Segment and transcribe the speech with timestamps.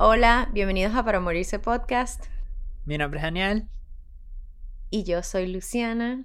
[0.00, 2.26] Hola, bienvenidos a Para Morirse Podcast.
[2.84, 3.68] Mi nombre es Daniel.
[4.90, 6.24] Y yo soy Luciana.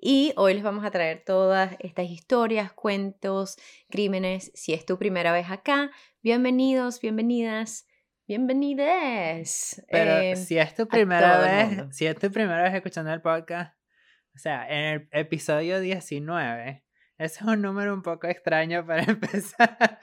[0.00, 3.54] Y hoy les vamos a traer todas estas historias, cuentos,
[3.88, 4.50] crímenes.
[4.56, 5.92] Si es tu primera vez acá,
[6.24, 7.86] bienvenidos, bienvenidas,
[8.26, 9.80] bienvenides.
[9.88, 13.76] Pero eh, si es tu primera vez, si es tu primera vez escuchando el podcast,
[14.34, 16.84] o sea, en el episodio 19,
[17.18, 20.00] ese es un número un poco extraño para empezar.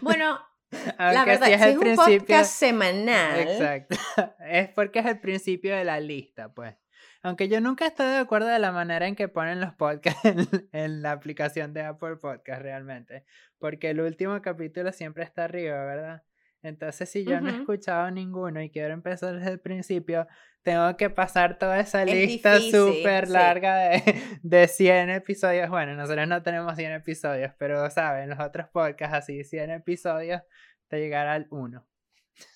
[0.00, 0.40] Bueno,
[1.12, 2.18] la Aunque verdad, sí si es es el un principio.
[2.20, 3.96] podcast semanal, Exacto.
[4.40, 6.76] Es porque es el principio de la lista, pues.
[7.22, 10.68] Aunque yo nunca estoy de acuerdo de la manera en que ponen los podcasts en,
[10.72, 13.24] en la aplicación de Apple Podcast realmente.
[13.58, 16.22] Porque el último capítulo siempre está arriba, ¿verdad?
[16.62, 20.26] Entonces, si yo no he escuchado ninguno y quiero empezar desde el principio,
[20.62, 23.32] tengo que pasar toda esa Es lista súper sí.
[23.32, 24.02] larga de,
[24.42, 25.70] de 100 episodios.
[25.70, 30.42] Bueno, nosotros no tenemos 100 episodios, pero saben, los otros podcasts así, 100 episodios,
[30.88, 31.86] te llegará al 1.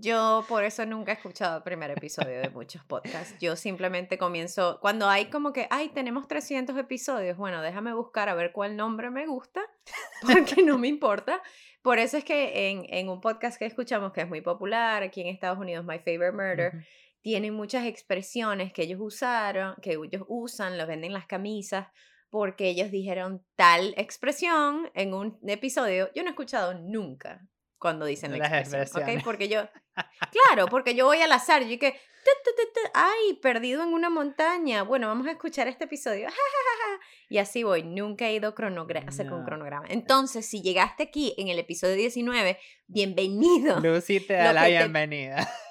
[0.01, 3.37] Yo por eso nunca he escuchado el primer episodio de muchos podcasts.
[3.39, 8.33] Yo simplemente comienzo, cuando hay como que, ay, tenemos 300 episodios, bueno, déjame buscar a
[8.33, 9.61] ver cuál nombre me gusta,
[10.21, 11.41] porque no me importa.
[11.81, 15.21] Por eso es que en, en un podcast que escuchamos, que es muy popular aquí
[15.21, 16.83] en Estados Unidos, My Favorite Murder, Ujú.
[17.21, 21.87] tienen muchas expresiones que ellos usaron, que ellos usan, los venden en las camisas,
[22.29, 26.09] porque ellos dijeron tal expresión en un episodio.
[26.13, 27.47] Yo no he escuchado nunca
[27.79, 29.23] cuando dicen la Las expresión, ¿ok?
[29.23, 29.61] Porque yo,
[30.47, 31.95] claro, porque yo voy al azar, yo que,
[32.93, 36.27] ay, perdido en una montaña, bueno, vamos a escuchar este episodio,
[37.29, 39.45] y así voy, nunca he ido cronogra hacer con No.
[39.45, 39.85] cronograma.
[39.89, 43.79] Entonces, si llegaste aquí en el episodio 19, bienvenido.
[43.79, 45.49] Lucy te da la te- bienvenida.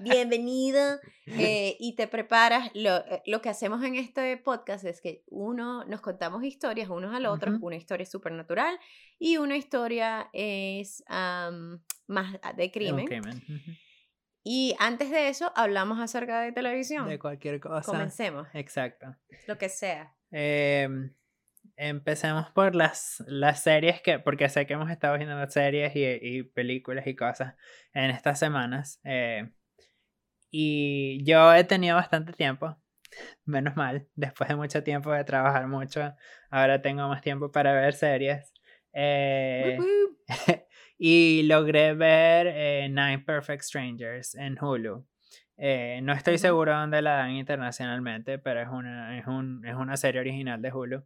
[0.00, 2.70] bienvenido eh, y te preparas.
[2.74, 7.14] Lo, eh, lo que hacemos en este podcast es que uno nos contamos historias unos
[7.14, 7.66] al otro, Ujú.
[7.66, 8.78] una historia es supernatural
[9.18, 13.40] y una historia es más de Un crimen.
[14.46, 17.08] Y antes de eso hablamos acerca de televisión.
[17.08, 17.90] De cualquier cosa.
[17.90, 19.16] Comencemos, Exacto.
[19.46, 20.14] lo que sea.
[20.30, 21.14] Em,
[21.76, 26.42] empecemos por las, las series que, porque sé que hemos estado viendo series y, y
[26.44, 27.54] películas y cosas
[27.92, 29.00] en estas semanas.
[29.04, 29.50] eh,
[30.50, 32.76] y yo he tenido bastante tiempo,
[33.44, 36.14] menos mal, después de mucho tiempo de trabajar mucho,
[36.50, 38.52] ahora tengo más tiempo para ver series.
[38.92, 39.76] eh,
[40.98, 45.06] y logré ver eh, Nine Perfect Strangers en Hulu.
[45.56, 49.96] Eh, no estoy seguro dónde la dan internacionalmente, pero es una, es un- es una
[49.96, 51.04] serie original de Hulu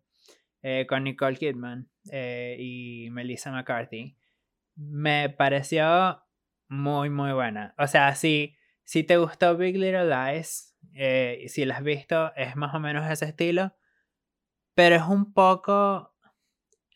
[0.62, 4.16] eh, con Nicole Kidman eh, y Melissa McCarthy.
[4.74, 6.22] Me pareció
[6.68, 7.74] muy, muy buena.
[7.78, 12.56] O sea, si, si te gustó Big Little Lies, eh, si la has visto, es
[12.56, 13.74] más o menos ese estilo,
[14.74, 16.14] pero es un poco...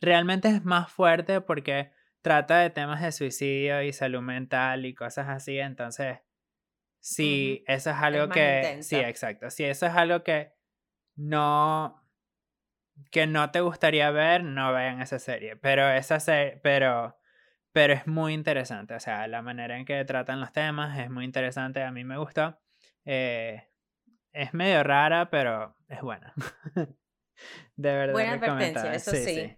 [0.00, 1.92] Realmente es más fuerte porque
[2.22, 6.18] trata de temas de suicidio y salud mental y cosas así, entonces
[6.98, 10.52] si eso es algo que sí, exacto, si eso es algo que
[11.16, 12.01] no
[13.10, 17.16] que no te gustaría ver, no vean esa serie, pero esa serie, pero
[17.72, 21.24] pero es muy interesante, o sea, la manera en que tratan los temas es muy
[21.24, 22.58] interesante, a mí me gustó.
[23.04, 23.66] eh,
[24.32, 26.32] es medio rara, pero es buena.
[27.76, 28.12] de verdad.
[28.12, 29.56] Buena advertencia, eso sí.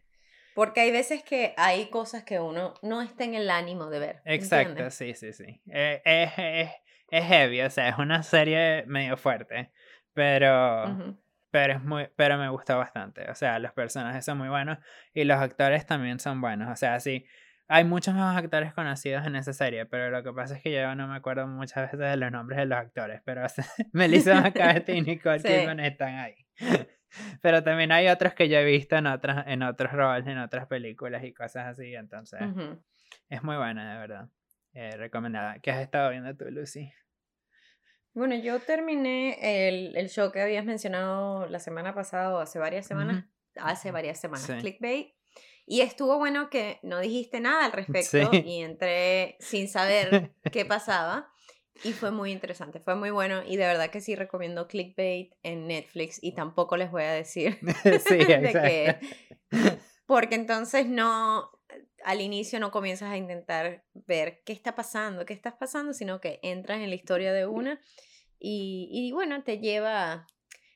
[0.55, 4.23] Porque hay veces que hay cosas que uno no está en el ánimo de ver.
[4.25, 4.95] Exacto, ¿entiendes?
[4.95, 5.61] sí, sí, sí.
[5.69, 6.71] Eh, es, es,
[7.11, 9.73] es heavy, o sea, es una serie medio fuerte,
[10.13, 11.19] pero, Ujú.
[11.55, 13.31] Pero, es muy, pero me gustó bastante.
[13.31, 14.77] O sea, los personajes son muy buenos
[15.13, 16.69] y los actores también son buenos.
[16.69, 17.27] O sea, sí,
[17.69, 20.93] hay muchos más actores conocidos en esa serie, pero lo que pasa es que yo
[20.97, 24.41] no me acuerdo muchas veces de los nombres de los actores, pero o sea, Melissa
[24.41, 25.47] McCarthy y Nicole Sí.
[25.47, 26.35] Kidman están ahí.
[27.41, 30.67] Pero también hay otros que yo he visto en otras, en otros roles, en otras
[30.67, 32.41] películas y cosas así, entonces...
[33.29, 34.29] Es muy buena, de verdad.
[34.73, 35.61] Eh, recomendada.
[35.61, 36.93] ¿Qué has estado viendo tú, Lucy?
[38.15, 42.87] Bueno, yo terminé el, el show que habías mencionado la semana pasada o hace varias
[42.87, 43.25] semanas.
[43.57, 44.47] Hace varias semanas.
[44.47, 44.55] Sí.
[44.59, 45.15] Clickbait.
[45.67, 48.43] Y estuvo bueno que no dijiste nada al respecto Sí.
[48.45, 51.31] y entré sin saber qué pasaba.
[51.83, 53.43] Y fue muy interesante, fue muy bueno.
[53.45, 56.19] Y de verdad que sí recomiendo Clickbait en Netflix.
[56.23, 57.59] Y tampoco les voy a decir
[58.07, 58.97] sí, de
[60.07, 61.51] Porque entonces no,
[62.05, 66.41] al inicio no comienzas a intentar ver qué está pasando, qué estás pasando, sino que
[66.43, 67.81] entras en la historia de una
[68.39, 70.27] y, y bueno, te lleva,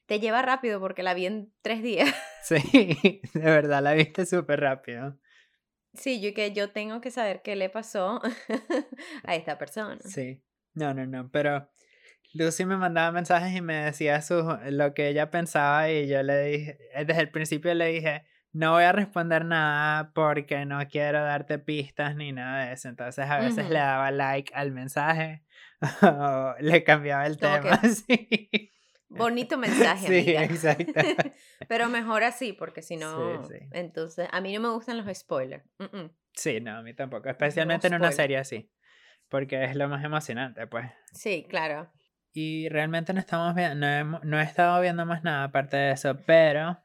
[0.07, 2.09] te lleva rápido porque la vi en tres días.
[2.43, 2.57] Sí,
[3.35, 5.19] de verdad, la viste súper rápido.
[5.93, 8.23] Sí, yo que yo tengo que saber qué le pasó
[9.25, 9.99] a esta persona.
[10.03, 10.43] Sí.
[10.73, 11.69] No, no, no, pero
[12.33, 16.43] Lucy me mandaba mensajes y me decía su, lo que ella pensaba y yo le
[16.45, 21.59] dije, desde el principio le dije, no voy a responder nada porque no quiero darte
[21.59, 22.89] pistas ni nada de eso.
[22.89, 25.45] Entonces a veces le daba like al mensaje
[26.03, 27.81] o le cambiaba el tema.
[27.89, 28.73] Sí.
[29.09, 30.07] Bonito mensaje.
[30.07, 30.93] Sí, exacto.
[31.67, 33.43] Pero mejor así, porque si no,
[33.73, 35.65] entonces a mí no me gustan los spoilers.
[36.35, 38.71] Sí, no, a mí tampoco, especialmente en una serie así,
[39.29, 40.91] porque es lo más emocionante, pues.
[41.13, 41.91] Sí, claro.
[42.33, 43.87] Y realmente no estamos viendo,
[44.23, 46.79] no he, estado viendo más nada aparte de eso, pero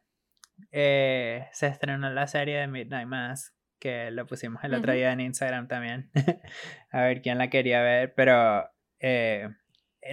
[0.72, 5.20] eh, se estrenó la serie de Midnight Mass, que lo pusimos el otro día en
[5.20, 6.10] Instagram también,
[6.92, 8.70] a ver quién la quería ver, pero
[9.00, 9.50] eh,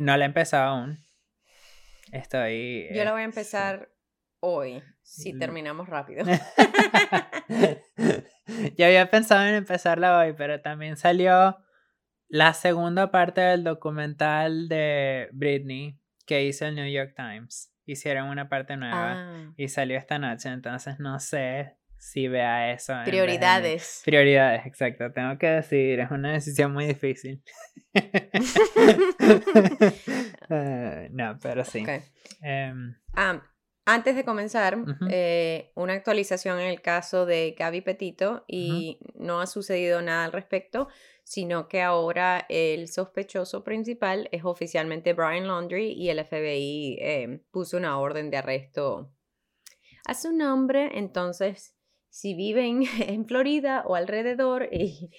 [0.01, 0.99] no la he empezado aún
[2.13, 2.89] Estoy.
[2.93, 3.91] Yo la voy a empezar
[4.41, 6.25] hoy, si terminamos rápido.
[8.77, 11.57] Yo había pensado en empezarla hoy, pero también salió
[12.29, 17.73] la segunda parte del documental de Britney que hizo el New York Times.
[17.91, 19.53] Hicieron una parte nueva ah.
[19.57, 22.95] y salió esta noche, entonces no sé si vea eso.
[23.05, 24.03] Prioridades.
[24.05, 25.13] Prioridades, exacto.
[25.13, 27.43] Tengo que decidir, es una decisión muy difícil.
[30.49, 31.85] Ah, no, pero sí.
[32.43, 33.43] Em, ah,
[33.95, 34.79] antes de comenzar,
[35.11, 40.33] eh, una actualización en el caso de Gaby Petito y no ha sucedido nada al
[40.33, 40.89] respecto,
[41.25, 47.77] sino que ahora el sospechoso principal es oficialmente Brian Laundry y el FBI eh, puso
[47.77, 49.13] una orden de arresto
[50.07, 51.77] a su nombre, entonces
[52.09, 55.11] si viven en Florida o alrededor y,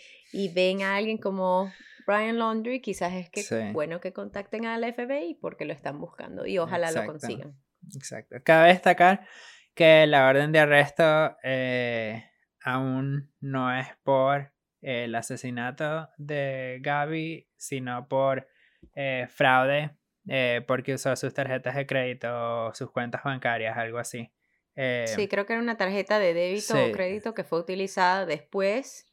[0.54, 1.72] ven a alguien como
[2.08, 6.58] Brian Laundry, quizás es que bueno que contacten al FBI porque lo están buscando y
[6.58, 7.56] ojalá lo consigan.
[7.96, 8.38] Exacto.
[8.44, 9.26] Cabe destacar
[9.74, 12.24] que la orden de arresto eh,
[12.64, 18.48] aún no es por el asesinato de Gaby, sino por
[18.96, 19.96] eh, fraude,
[20.28, 24.32] eh, porque usó sus tarjetas de crédito o sus cuentas bancarias, algo así.
[25.06, 29.06] Sí, creo que era una tarjeta de débito o crédito que fue utilizada después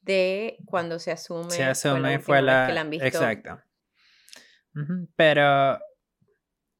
[0.00, 1.50] de cuando se asume.
[1.50, 3.06] Se asume fue la, que la han visto.
[3.06, 3.60] Exacto.
[5.16, 5.78] Pero,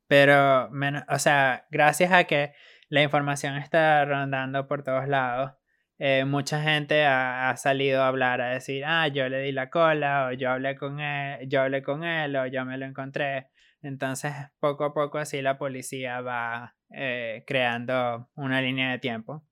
[0.07, 0.71] pero,
[1.09, 2.53] o sea, gracias a que
[2.89, 5.53] la información está rondando por todos lados,
[5.99, 9.71] eh, mucha gente ha, ha, salido a hablar, a decir, ah, yo le di la
[9.71, 13.49] cola, o yo hablé con él, yo hablé con él, o yo me lo encontré.
[13.83, 19.45] Entonces, poco a poco así la policía va eh, creando una línea de tiempo,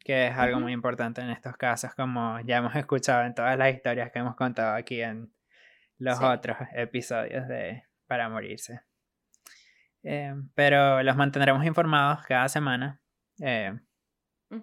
[0.00, 3.74] que es algo muy importante en estos casos, como ya hemos escuchado en todas las
[3.74, 5.32] historias que hemos contado aquí en
[5.98, 8.80] los otros episodios de Para Morirse.
[10.02, 13.00] Eh, pero los mantendremos informados cada semana
[13.42, 13.78] eh,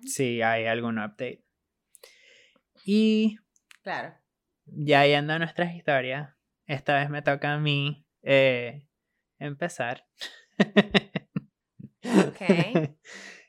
[0.04, 1.44] si hay algún update.
[2.86, 3.38] Y
[3.82, 4.16] claro.
[4.66, 6.34] ya yendo a nuestras historias,
[6.66, 8.06] esta vez me toca a mí
[9.40, 10.06] empezar.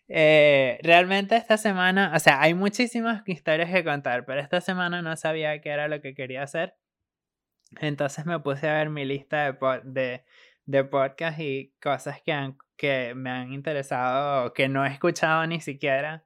[0.09, 5.17] Eh, realmente esta semana, o sea, hay muchísimas historias que contar, pero esta semana no
[5.17, 6.77] sabía qué era lo que quería hacer.
[7.81, 10.25] Entonces me puse a ver mi lista de, de,
[10.67, 15.47] de podcasts y cosas que, han, que me han interesado o que no he escuchado
[15.47, 16.25] ni siquiera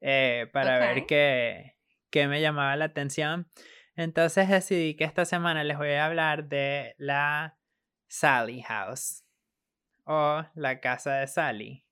[0.00, 1.76] eh, para ver qué,
[2.10, 3.48] qué me llamaba la atención.
[3.96, 7.58] Entonces decidí que esta semana les voy a hablar de la
[8.06, 9.24] Sally House
[10.04, 11.84] o La casa de Sally.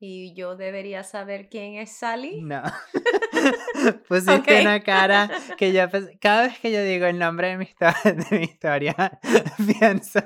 [0.00, 2.40] ¿Y yo debería saber quién es Sally?
[2.40, 2.62] No.
[4.08, 5.86] Pusiste una cara que yo
[6.20, 7.68] cada vez que yo digo el nombre de mi,
[8.04, 9.20] de mi historia,
[9.78, 10.20] pienso,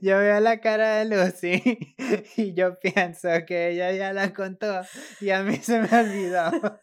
[0.00, 1.96] yo veo la cara de Lucy
[2.36, 4.82] y yo pienso que ella ya la contó
[5.20, 6.80] y a mí se me olvidó.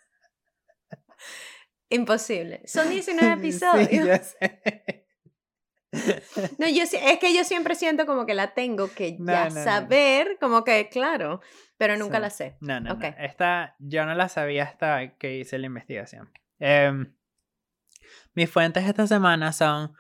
[1.89, 2.62] Imposible.
[2.65, 3.89] Son 19 episodios.
[3.89, 4.99] Sí, yo sé.
[6.60, 10.63] No, yo es que yo siempre siento como que la tengo que ya saber, como
[10.63, 11.41] que claro,
[11.77, 12.58] pero nunca la sé.
[12.62, 16.29] No, no, Esta yo no la sabía hasta que hice la investigación.
[16.60, 17.13] Em,
[18.34, 19.93] mis fuentes esta semana son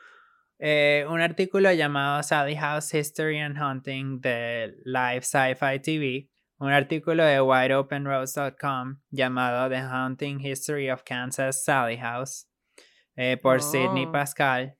[0.59, 7.23] eh, un artículo llamado Sally House History and Hunting de Live Sci-Fi TV, un artículo
[7.23, 12.47] de WideOpenRoads.com llamado The Hunting History of Kansas Sally House
[13.15, 14.11] eh, por Sidney oh.
[14.11, 14.78] Pascal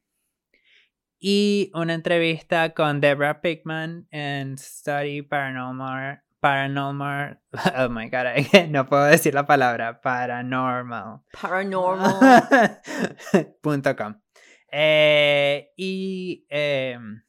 [1.20, 6.24] y una entrevista con Deborah Pickman en Study Paranormal.
[6.40, 7.42] Paranormal.
[7.78, 8.28] Oh my god,
[8.70, 10.00] no puedo decir la palabra.
[10.00, 11.20] Paranormal.
[11.40, 14.22] Paranormal.com.
[14.72, 17.24] eh, y em,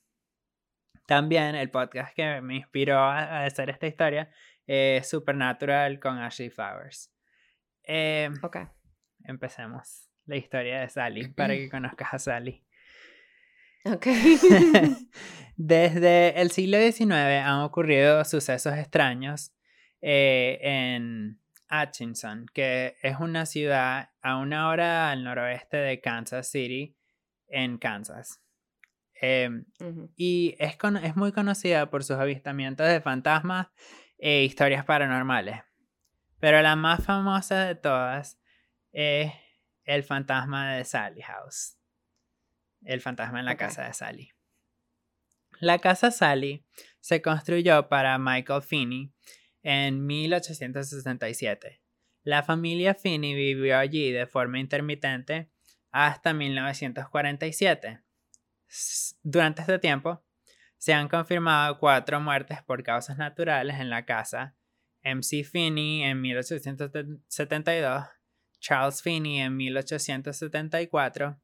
[1.06, 4.30] también el podcast que me inspiró a, hacer esta historia
[4.66, 7.12] es Supernatural con Ashley Flowers.
[7.82, 8.59] Eh, ok.
[9.25, 12.64] Empecemos la historia de Sally para que conozcas a Sally.
[13.84, 14.38] Okay.
[15.56, 17.12] Desde el siglo XIX
[17.44, 19.52] han ocurrido sucesos extraños
[20.00, 26.96] eh, en Atchison, que es una ciudad a una hora al noroeste de Kansas City,
[27.49, 28.40] en Kansas.
[29.20, 29.66] Em,
[30.16, 33.68] y es, es muy conocida por sus avistamientos de fantasmas
[34.18, 35.60] e historias paranormales.
[36.38, 38.40] Pero la más famosa de todas
[38.92, 39.32] es
[39.84, 41.79] el fantasma de Sally House.
[42.82, 44.32] El fantasma en la casa de Sally.
[45.60, 46.64] La casa Sally
[47.00, 49.12] se construyó para Michael Finney
[49.62, 51.82] en 1867.
[52.22, 55.50] La familia Finney vivió allí de forma intermitente
[55.90, 58.00] hasta 1947.
[59.22, 60.25] Durante este tiempo,
[60.78, 64.56] se han confirmado cuatro muertes por causas naturales en la casa.
[65.02, 68.06] MC Finney en 1872,
[68.60, 71.40] Charles Finney en 1874,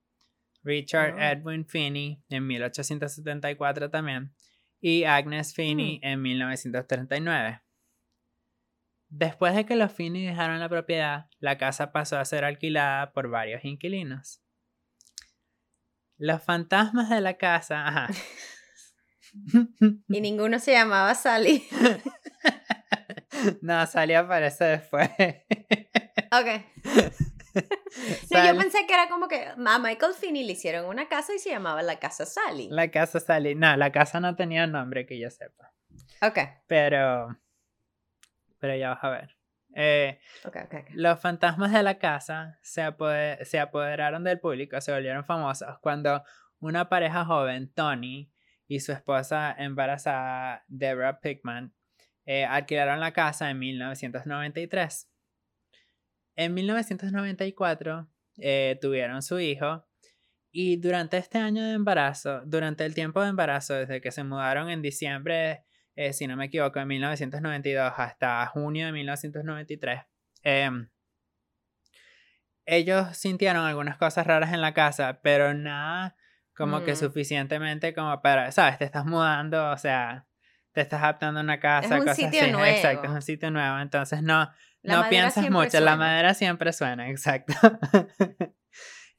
[0.67, 4.35] Richard Edwin Finney en 1874 también,
[4.81, 6.07] y Agnes Finney mm.
[6.07, 7.63] en 1939.
[9.09, 13.31] Después de que los Finney dejaron la propiedad, la casa pasó a ser alquilada por
[13.31, 14.43] varios inquilinos.
[16.19, 17.87] Los fantasmas de la casa.
[17.87, 18.09] Ajá.
[20.09, 21.65] y ninguno se llamaba Sally.
[23.63, 25.09] no, Sally aparece después.
[26.33, 27.27] ok.
[28.31, 31.51] yo pensé que era como que a Michael Finney le hicieron una casa y se
[31.51, 32.69] llamaba la casa Sally.
[32.71, 33.55] La casa Sally.
[33.55, 35.73] No, la casa no tenía nombre que yo sepa.
[36.23, 36.39] Ok.
[36.67, 37.37] Pero.
[38.59, 39.37] Pero ya vas a ver.
[39.79, 40.19] Eh,
[40.95, 46.25] los fantasmas de la casa se, apoderaron del público, se volvieron famosos cuando
[46.61, 48.33] una pareja joven, Tony,
[48.67, 51.75] y su esposa embarazada, Deborah Pickman,
[52.25, 55.11] eh, alquilaron la casa en 1993.
[56.37, 59.87] En 1994 eh, tuvieron su hijo
[60.53, 64.71] y durante este año de embarazo, durante el tiempo de embarazo, desde que se mudaron
[64.71, 65.67] en diciembre
[65.97, 70.03] eh, si no me equivoco, en 1992 hasta junio de 1993,
[70.43, 70.91] em,
[72.67, 76.15] ellos sintieron algunas cosas raras en la casa, pero nada
[76.55, 76.97] como que mm.
[76.97, 78.79] suficientemente como para, ¿sabes?
[78.79, 80.27] Te estás mudando, o sea,
[80.77, 82.67] te estás adaptando a una casa, es un sitio Nuevo.
[82.67, 84.51] Exacto, es un sitio nuevo, entonces no,
[84.83, 87.55] no piensas mucho, la madera siempre suena, exacto.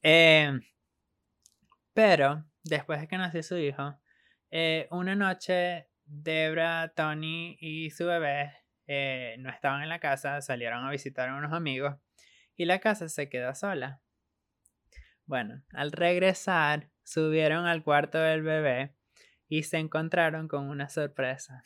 [0.04, 0.62] Em,
[1.96, 4.00] pero después de que nació su hijo,
[4.52, 8.54] eh, una noche Debra, Tony y su bebé
[8.86, 11.96] eh, no estaban en la casa, salieron a visitar a unos amigos
[12.56, 14.00] y la casa se quedó sola.
[15.26, 18.97] Bueno, al regresar, subieron al cuarto del bebé
[19.50, 21.64] y se encontraron con una sorpresa.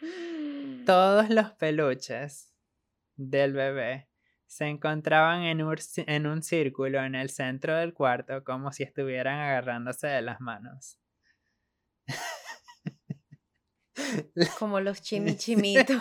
[0.86, 2.52] Todos los peluches
[3.16, 4.08] del bebé
[4.46, 9.38] se encontraban en un, en un círculo en el centro del cuarto como si estuvieran
[9.40, 10.98] agarrándose de las manos.
[14.58, 15.98] Como los chimichimitos.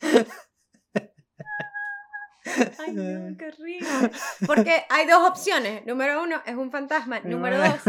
[2.78, 3.86] Ay, no, qué rico.
[4.46, 5.84] Porque hay dos opciones.
[5.86, 7.20] Número uno es un fantasma.
[7.20, 7.86] Número dos es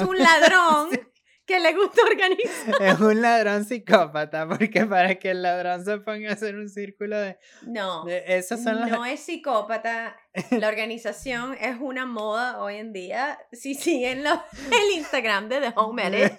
[0.00, 0.90] un ladrón
[1.46, 2.82] que le gusta organizar.
[2.82, 7.18] Es un ladrón psicópata, porque para que el ladrón se ponga a hacer un círculo
[7.18, 7.38] de...
[7.62, 10.16] No, de, son no es psicópata.
[10.50, 13.38] La organización es una moda hoy en día.
[13.52, 16.32] Si siguen el Instagram de The Home Edit,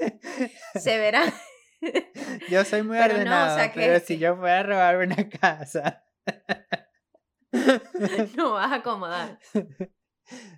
[0.75, 1.33] se verá.
[2.49, 6.03] Yo soy muy ordenado, pero si yo fuera a robar una casa...
[8.37, 9.39] No vas a acomodar.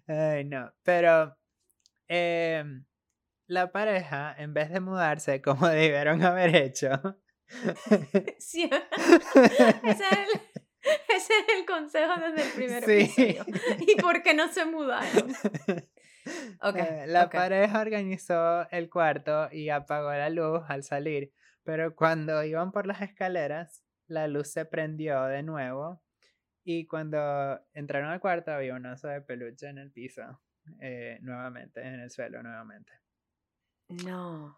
[0.07, 1.35] Ay, no, pero...
[2.07, 2.63] Eh,
[3.49, 6.89] la pareja, en vez de mudarse como debieron haber hecho.
[8.39, 8.69] sí.
[9.83, 10.05] ese,
[11.09, 13.45] es el, consejo desde el primer episodio.
[13.79, 15.33] ¿Y por qué no se mudaron?
[16.61, 22.43] Okay, eh, la pareja organizó el cuarto y apagó la luz al salir, pero cuando
[22.43, 26.03] iban por las escaleras, la luz se prendió de nuevo
[26.71, 30.39] y cuando entraron al cuarto había un oso de peluche en el piso,
[30.79, 32.91] eh, nuevamente, en el suelo nuevamente.
[33.87, 34.55] No.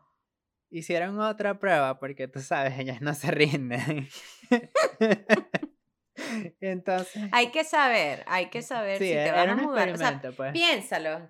[0.70, 4.10] Hicieron otra prueba porque tú sabes, ellas no se rinden.
[6.60, 7.30] Entonces.
[7.32, 9.96] Hay que saber, hay que saber si te van a mudar.
[10.36, 10.51] pues.
[10.51, 11.30] Piénsalo.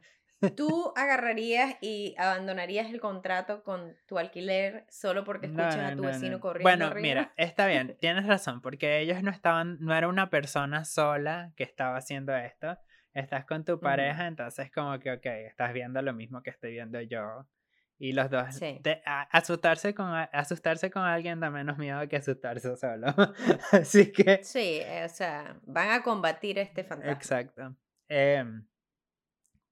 [0.55, 6.39] ¿Tú agarrarías y abandonarías el contrato con tu alquiler solo porque escuchas a tu vecino
[6.39, 6.88] corriendo?
[6.88, 11.51] Bueno, mira, está bien, tienes razón, porque ellos no estaban, no era una persona sola
[11.55, 12.77] que estaba haciendo esto.
[13.13, 17.01] Estás con tu pareja, entonces como que, ok, estás viendo lo mismo que estoy viendo
[17.01, 17.45] yo.
[18.00, 18.60] Y los dos.
[19.31, 23.07] asustarse, con, asustarse con alguien da menos miedo que asustarse solo.
[23.71, 24.43] Así que.
[24.43, 27.12] Sí, eh, o sea, van a combatir este fantasma.
[27.12, 27.75] Exacto.
[28.07, 28.65] Em,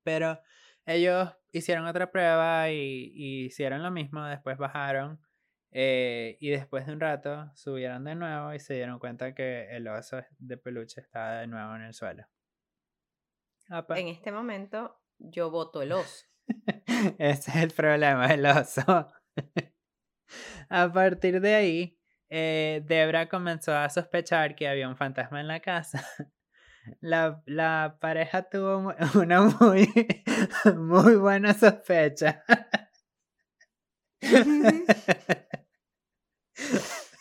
[0.03, 0.39] pero
[0.85, 4.25] ellos hicieron otra prueba y, hicieron lo mismo.
[4.25, 5.19] Después bajaron
[5.71, 9.87] Eh, y después de un rato subieron de nuevo y se dieron cuenta que el
[9.87, 12.25] oso de peluche estaba de nuevo en el suelo.
[13.69, 16.25] En este momento yo voto el oso.
[17.19, 18.81] Ese es el problema, el oso.
[20.69, 25.59] a partir de ahí, eh, Debra comenzó a sospechar que había un fantasma en la
[25.59, 26.03] casa.
[27.01, 29.87] La, la pareja tuvo una muy,
[30.75, 32.43] muy buena sospecha.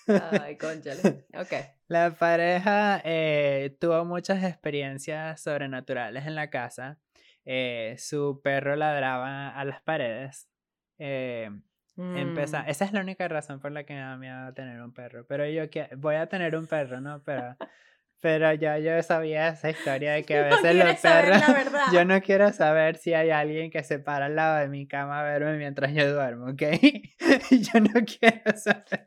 [0.09, 1.27] Ay, conchale.
[1.35, 1.53] Ok.
[1.89, 6.99] La pareja eh, tuvo muchas experiencias sobrenaturales en la casa.
[7.45, 10.49] Eh, su perro ladraba a las paredes.
[10.99, 11.51] Eh,
[11.97, 12.39] mm.
[12.39, 15.27] Esa es la única razón por la que me da miedo tener un perro.
[15.27, 17.23] Pero yo que voy a tener un perro, ¿no?
[17.23, 17.57] Pero,
[18.21, 21.43] pero ya yo sabía esa historia de que a veces los perros.
[21.93, 25.21] Yo no quiero saber si hay alguien que se para al lado de mi cama
[25.21, 26.63] a verme mientras yo duermo, ¿ok?
[27.51, 29.07] yo no quiero saber.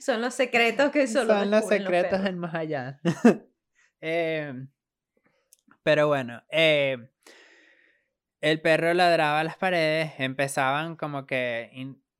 [0.00, 3.00] Son los secretos que solo Son los secretos del más allá.
[4.00, 4.68] Em,
[5.82, 7.08] pero bueno, em,
[8.40, 11.70] el perro ladraba a las paredes, empezaban como que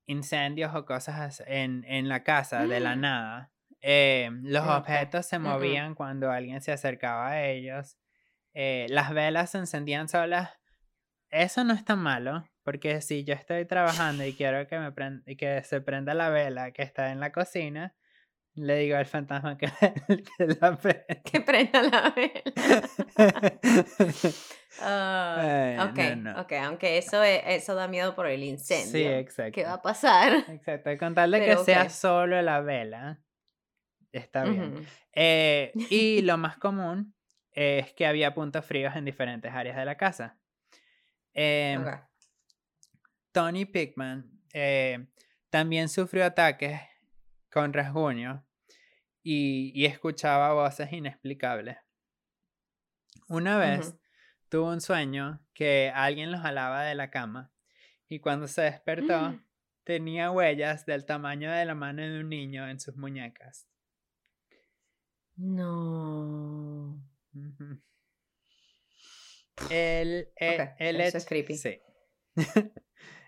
[0.06, 3.52] incendios o cosas en, en la casa de la nada.
[3.80, 7.96] Em, los objetos se movían cuando alguien se acercaba a ellos.
[8.54, 10.50] Eh, las velas se encendían solas.
[11.30, 12.48] Eso no es tan malo.
[12.62, 16.82] Porque si yo estoy trabajando y quiero que, me que se prenda la vela que
[16.82, 17.94] está en la cocina,
[18.56, 19.66] le digo al fantasma que,
[20.38, 20.78] la
[21.24, 22.82] que prenda la vela.
[24.82, 25.90] Ah,
[26.38, 28.92] ok, aunque eso, eso da miedo por el incendio.
[28.92, 29.52] Sí, exacto.
[29.52, 30.44] ¿Qué va a pasar?
[30.50, 33.18] Exacto, con tal de que sea solo la vela,
[34.18, 34.86] está bien.
[35.12, 37.14] Eh, y lo más común
[37.52, 40.38] es que había puntos fríos en diferentes áreas de la casa.
[41.32, 41.78] Eh,
[43.32, 45.06] Tony Pickman eh,
[45.50, 46.80] también sufrió ataques
[47.50, 48.46] con rasguño
[49.22, 51.76] y, escuchaba voces inexplicables.
[53.28, 53.94] Una vez
[54.48, 57.52] tuvo un sueño que alguien lo jalaba de la cama
[58.08, 59.44] y cuando se despertó mm.
[59.84, 63.68] tenía huellas del tamaño de la mano de un niño en sus muñecas.
[65.36, 67.00] No.
[69.70, 71.56] El, eh, el, es creepy.
[71.56, 71.80] Sí.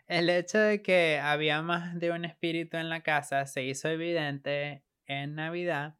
[0.09, 4.83] El hecho de que había más de un espíritu en la casa se hizo evidente
[5.05, 5.99] en Navidad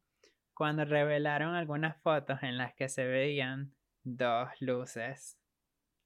[0.55, 5.37] cuando revelaron algunas fotos en las que se veían dos luces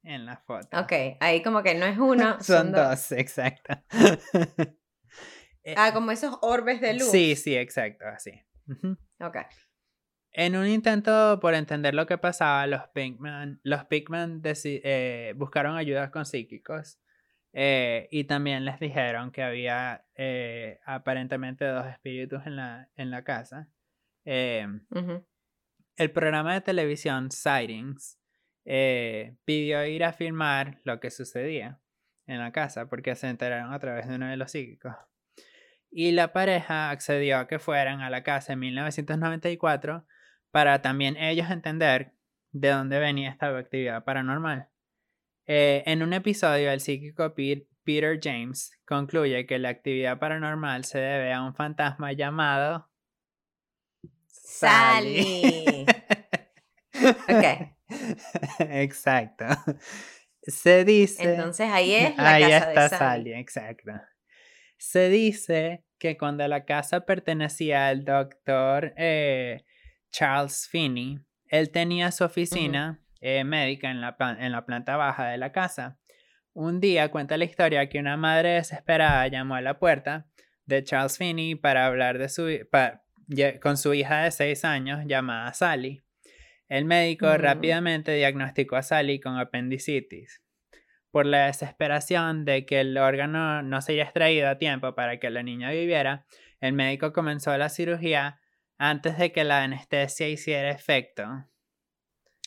[0.03, 0.81] en la foto.
[0.81, 2.37] Ok, ahí como que no es uno.
[2.41, 3.73] son, dos, exacto.
[5.65, 7.09] Eh, ah, como esos orbes de luz.
[7.09, 8.33] Sí, sí, exacto, así.
[9.21, 9.37] Ok.
[10.35, 16.09] En un intento por entender lo que pasaba, los Pinkman, los Pinkman eh, buscaron ayuda
[16.09, 16.99] con psíquicos
[17.53, 23.23] eh, y también les dijeron que había eh, aparentemente dos espíritus en la, en la
[23.23, 23.69] casa.
[24.25, 24.81] El
[26.11, 28.17] programa de televisión Sightings
[29.45, 31.79] pidió ir a filmar lo que sucedía
[32.25, 34.95] en la casa porque se enteraron a través de uno de los psíquicos.
[35.91, 40.07] Y la pareja accedió a que fueran a la casa en 1994
[40.53, 42.13] para también ellos entender
[42.51, 44.69] de dónde venía esta actividad paranormal.
[45.47, 51.33] Eh, en un episodio, el psíquico Peter James concluye que la actividad paranormal se debe
[51.33, 52.87] a un fantasma llamado
[54.27, 55.87] Sally.
[57.01, 57.73] ok.
[58.59, 59.45] Exacto.
[60.43, 61.33] Se dice.
[61.33, 63.33] Entonces ahí es la ahí casa está de Sally.
[63.33, 63.91] Exacto.
[64.77, 69.65] Se dice que cuando la casa pertenecía al doctor eh,
[70.13, 75.37] Charles Finney, él tenía su oficina eh, médica en la, en la planta baja de
[75.37, 75.99] la casa.
[76.53, 80.27] Un día cuenta la historia que una madre desesperada llamó a la puerta
[80.65, 82.47] de Charles Finney para hablar de su,
[83.59, 86.03] con su hija de 6 años llamada Sally.
[86.69, 87.35] El médico mm.
[87.37, 90.43] rápidamente diagnosticó a Sally con apendicitis.
[91.09, 95.31] Por la desesperación de que el órgano no se haya extraído a tiempo para que
[95.31, 96.25] la niña viviera,
[96.59, 98.39] el médico comenzó la cirugía
[98.77, 101.23] antes de que la anestesia hiciera efecto.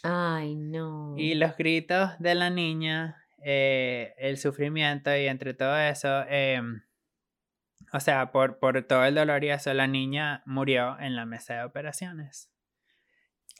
[0.02, 1.14] Ay, no.
[1.16, 6.82] Y los gritos de la niña, eh, el sufrimiento y entre todo eso, em,
[7.92, 11.54] o sea, por, por todo el dolor y eso, la niña murió en la mesa
[11.54, 12.50] de operaciones.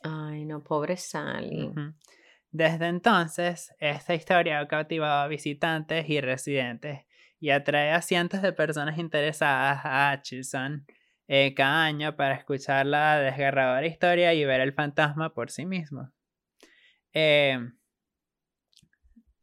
[0.02, 1.72] Ay, no, pobre Sally.
[2.50, 7.06] Desde entonces, esta historia ha cautivado a visitantes y residentes
[7.38, 10.86] y atrae a cientos de personas interesadas a Atchison
[11.28, 16.12] eh, cada año para escuchar la desgarradora historia y ver el fantasma por sí mismo.
[17.12, 17.76] Em,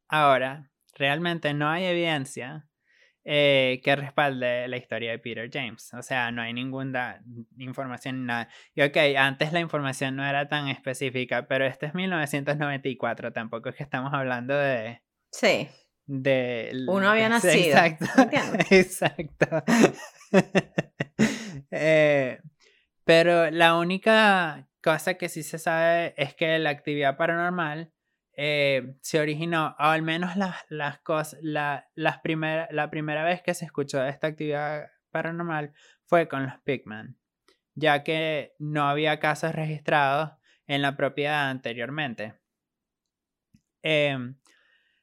[0.07, 2.67] ahora, realmente no hay evidencia
[3.25, 5.93] eh, que respalde la historia de Peter James.
[5.93, 7.23] O sea, no hay ninguna
[7.57, 8.49] información, nada.
[8.75, 13.75] Y ok, antes la información no era tan específica, pero este es 1994, tampoco es
[13.75, 15.01] que estamos hablando de...
[15.31, 15.69] Sí.
[16.05, 17.53] De, Uno había nacido.
[17.53, 18.05] Exacto.
[18.69, 19.63] Exacto.
[21.71, 22.39] Eh,
[23.05, 27.91] pero la única cosa que sí se sabe es que la actividad paranormal
[28.35, 32.19] eh, se originó, o al menos las, las cosas, la, las
[32.71, 35.73] la primera vez que se escuchó esta actividad paranormal
[36.05, 37.17] fue con los Pigman,
[37.75, 40.31] ya que no había casos registrados
[40.67, 42.35] en la propiedad anteriormente.
[43.83, 44.37] Em,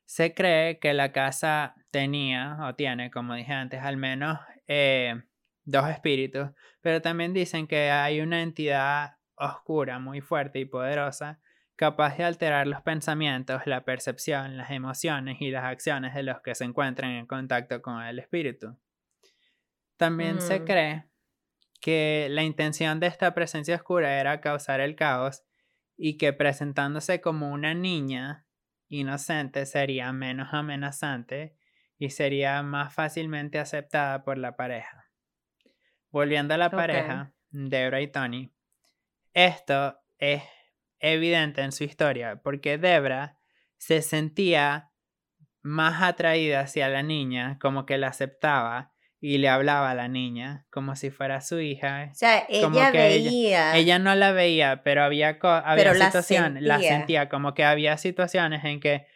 [0.05, 5.23] se cree que la casa tenía o tiene, como dije antes, al menos eh,
[5.71, 11.41] dos espíritus, pero también dicen que hay una entidad oscura muy fuerte y poderosa
[11.81, 16.55] capaz de alterar los pensamientos, la percepción, las emociones y las acciones de los que
[16.55, 18.77] se encuentran en contacto con el espíritu.
[19.97, 20.65] También se mm.
[20.67, 21.05] cree
[21.81, 25.43] que la intención de esta presencia oscura era causar el caos
[25.97, 28.47] y que presentándose como una niña
[28.89, 31.57] inocente sería menos amenazante
[31.97, 35.00] y sería más fácilmente aceptada por la pareja.
[36.11, 38.53] Volviendo a la pareja, Debra y Tony,
[39.33, 40.43] esto es
[40.99, 43.39] evidente en su historia, porque Debra
[43.77, 44.91] se sentía
[45.63, 50.67] más atraída hacia la niña, como que la aceptaba y le hablaba a la niña
[50.71, 52.09] como si fuera su hija.
[52.11, 53.77] O sea, ella veía.
[53.77, 57.29] Ella, no la veía, pero había, había situaciones, la sentía.
[57.29, 59.07] como que había situaciones en que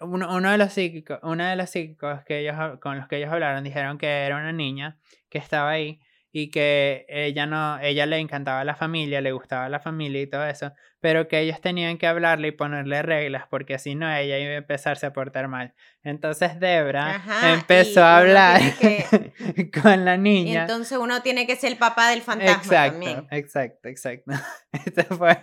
[0.00, 3.30] uno, uno, de los psíquicos, uno de los psíquicos que ellos, con los que ellos
[3.30, 6.00] hablaron dijeron que era una niña que estaba ahí
[6.36, 10.44] y que ella no, ella le encantaba la familia, le gustaba la familia y todo
[10.44, 14.50] eso, pero que ellos tenían que hablarle y ponerle reglas porque si no ella iba
[14.50, 15.74] a empezarse a portar mal.
[16.02, 18.60] Entonces Debra empezó a hablar
[19.82, 20.52] con la niña.
[20.52, 23.28] Y entonces uno tiene que ser el papá del fantasma exacto, también.
[23.30, 24.32] Exacto, exacto.
[25.16, 25.38] fue.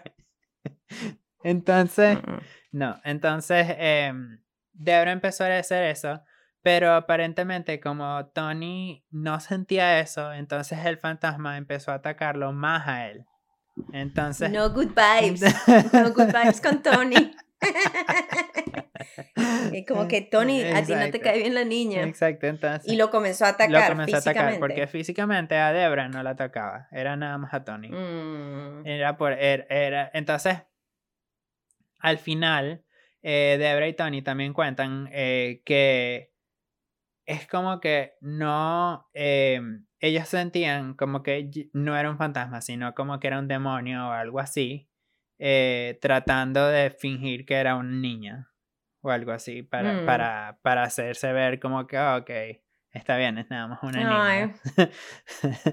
[1.42, 2.18] Entonces,
[2.74, 4.12] no, entonces eh,
[4.74, 6.22] Debra empezó a hacer eso
[6.62, 13.08] pero aparentemente como Tony no sentía eso, entonces el fantasma empezó a atacarlo más a
[13.08, 13.26] él.
[13.94, 14.52] Entonces...
[14.52, 15.42] No good vibes.
[15.94, 17.34] No good vibes con Tony.
[19.88, 22.04] como que Tony, a ti no te cae bien la niña.
[22.04, 22.92] Exacto, entonces.
[22.92, 23.90] Y lo comenzó a atacar.
[23.90, 27.64] Lo comenzó a atacar porque físicamente a Debra no la atacaba, era nada más a
[27.64, 27.90] Tony.
[27.90, 28.86] Mm.
[28.86, 29.34] Era por.
[29.34, 30.58] Er, era, entonces,
[32.00, 32.84] al final,
[33.22, 36.31] eh, Debra y Tony también cuentan eh, que
[37.32, 39.62] es como que no, eh,
[40.00, 44.12] ellos sentían como que no era un fantasma, sino como que era un demonio o
[44.12, 44.90] algo así,
[45.40, 48.50] eh, tratando de fingir que era una niña
[49.00, 50.06] o algo así, para, mm.
[50.06, 52.30] para, para hacerse ver como que, ok,
[52.92, 54.54] está bien, es nada más una niña.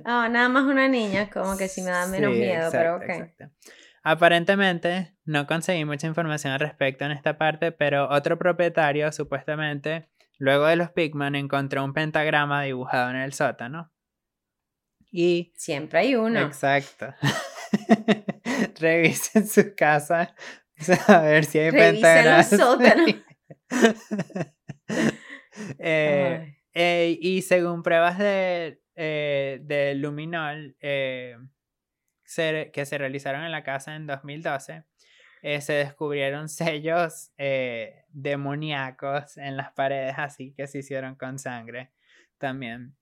[0.07, 3.51] oh, nada más una niña, como que sí me da menos miedo, pero ok.
[4.05, 10.66] Aparentemente, no conseguí mucha información al respecto en esta parte, pero otro propietario supuestamente Luego
[10.66, 13.92] de los Pigman encontró un pentagrama dibujado en el sótano.
[15.11, 15.53] Y...
[15.57, 16.40] Siempre hay uno.
[16.40, 17.14] Exacto.
[18.81, 20.35] Revisen su casa
[21.09, 22.53] a ver si hay pentagramas.
[22.53, 23.07] el sótano.
[25.81, 31.37] Eh, eh, y según pruebas de, eh, de luminol que
[32.24, 34.85] se realizaron en la casa en 2012,
[35.42, 41.92] eh, se descubrieron sellos eh, demoníacos en las paredes, así que se hicieron con sangre
[42.38, 42.96] también.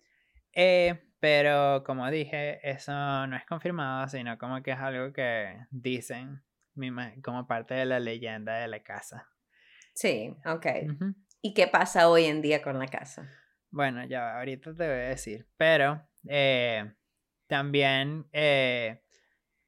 [0.53, 2.93] Eh, pero como dije, eso
[3.27, 6.43] no es confirmado, sino como que es algo que dicen
[7.23, 9.27] como parte de la leyenda de la casa.
[9.95, 10.67] Sí, ok.
[11.41, 13.31] ¿Y qué pasa hoy en día con la casa?
[13.71, 16.07] Bueno, ya ahorita te voy a decir, pero
[17.47, 18.27] también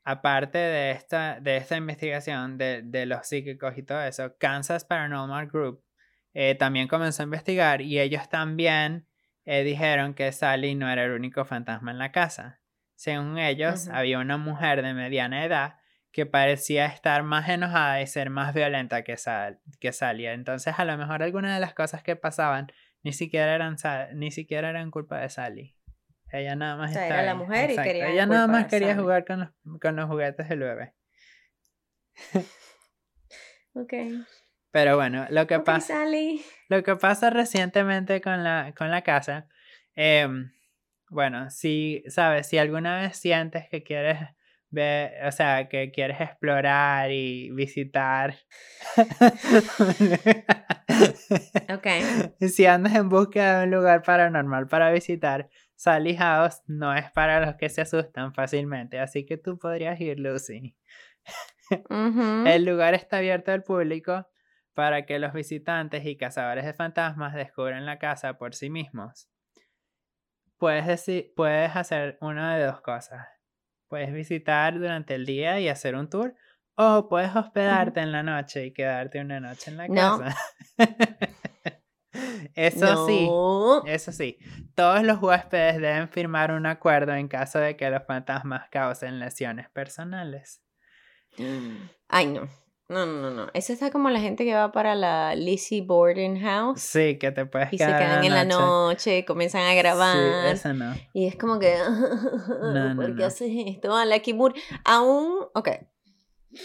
[0.08, 5.48] aparte de esta, de esta investigación de, de, los psíquicos y todo eso, Kansas Paranormal
[5.48, 5.84] Group
[6.32, 9.06] eh, también comenzó a investigar y ellos también
[9.44, 12.58] eh, dijeron que Sally no era el único fantasma en la casa.
[12.94, 15.76] Según ellos, había una mujer de mediana edad
[16.10, 20.26] que parecía estar más enojada y ser más violenta que, Sal que Sally.
[20.26, 23.76] Entonces, a lo mejor algunas de las cosas que pasaban ni siquiera eran,
[24.14, 25.77] ni siquiera eran culpa de Sally.
[26.30, 29.50] Ella nada más era la mujer y quería Ella nada más quería jugar con los,
[29.80, 30.94] con los juguetes del bebé.
[33.74, 33.92] ok.
[34.70, 36.04] Pero bueno, lo que pasa.
[36.68, 39.48] Lo que pasa recientemente con la, con la casa.
[39.94, 40.52] Em,
[41.08, 44.18] bueno, si, sabes, si alguna vez sientes que quieres
[44.70, 48.36] ve, o sea, que quieres explorar y visitar.
[51.70, 51.86] Ok.
[52.48, 57.38] Si andas en búsqueda de un lugar paranormal para visitar, Sally House no es para
[57.38, 60.76] los que se asustan fácilmente, así que tú podrías ir, Lucy.
[61.88, 62.44] Ujú.
[62.46, 64.28] El lugar está abierto al público
[64.74, 69.28] para que los visitantes y cazadores de fantasmas descubran la casa por sí mismos.
[70.56, 73.24] Puedes, deci- puedes hacer una de dos cosas.
[73.86, 76.34] Puedes visitar durante el día y hacer un tour,
[76.74, 80.18] o puedes hospedarte en la noche y quedarte una noche en la No.
[80.18, 80.36] casa.
[82.54, 83.84] Eso sí, No.
[83.86, 84.38] eso sí,
[84.74, 89.68] todos los huéspedes deben firmar un acuerdo en caso de que los fantasmas causen lesiones
[89.70, 90.60] personales.
[92.08, 92.48] Ay, no.
[92.90, 93.50] No, no, no, no.
[93.52, 97.44] Eso está como la gente que va para la Lizzie Borden House Sí, que te
[97.44, 99.26] puedes y se quedar quedan en la noche.
[99.26, 100.46] comienzan a Sí, grabar.
[100.46, 100.94] eso no.
[101.12, 101.76] Y es como que,
[102.62, 103.26] no, ¿por qué no.
[103.26, 103.94] haces esto?
[103.94, 104.54] A la Kimur.
[104.86, 105.68] Aún, ok.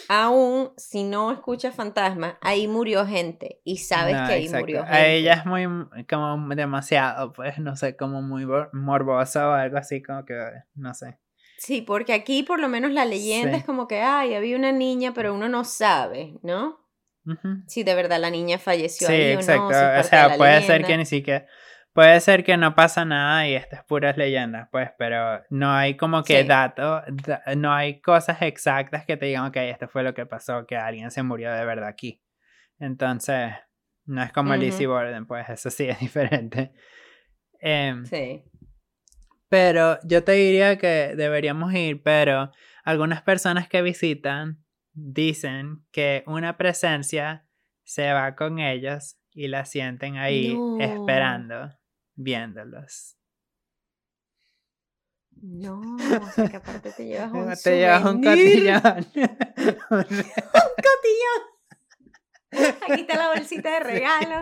[0.08, 3.60] Aún si no escuchas fantasmas, ahí murió gente.
[3.64, 4.62] Y sabes No, que ahí exacto.
[4.62, 4.98] murió gente.
[4.98, 5.66] A ella es muy,
[6.10, 10.36] como demasiado, pues, no sé, como muy morboso o algo así, como que,
[10.76, 11.20] no sé.
[11.58, 13.60] Sí, porque aquí por lo menos la leyenda Sí.
[13.60, 16.80] es como que, ay, había una niña, pero uno no sabe, ¿no?
[17.26, 17.64] Ujú.
[17.68, 19.40] Si de verdad la niña falleció Sí, ahí o no.
[19.40, 19.66] exacto.
[19.68, 20.88] o parte de sea, puede ser leyenda.
[20.88, 21.48] que ni siquiera,
[21.94, 26.24] puede ser que no pasa nada y estas puras leyendas, pues, pero no hay como
[26.24, 26.48] que Sí.
[26.48, 30.66] datos, da- no hay cosas exactas que te digan, ok, esto fue lo que pasó,
[30.66, 32.22] que alguien se murió de verdad aquí.
[32.80, 33.52] Entonces,
[34.06, 34.62] no es como Ujú.
[34.62, 36.74] Lizzie Borden, pues, eso sí es diferente.
[37.60, 38.44] Em, Sí.
[39.50, 42.52] Pero yo te diría que deberíamos ir, pero
[42.84, 47.46] algunas personas que visitan dicen que una presencia
[47.84, 50.76] se va con ellos y la sienten ahí No.
[50.84, 51.72] esperando,
[52.16, 53.16] viéndolos.
[55.42, 58.82] No, o sea que aparte te llevas un Te llevas un cotillón.
[59.90, 61.42] cotillón.
[62.88, 64.42] Aquí está la bolsita de regalo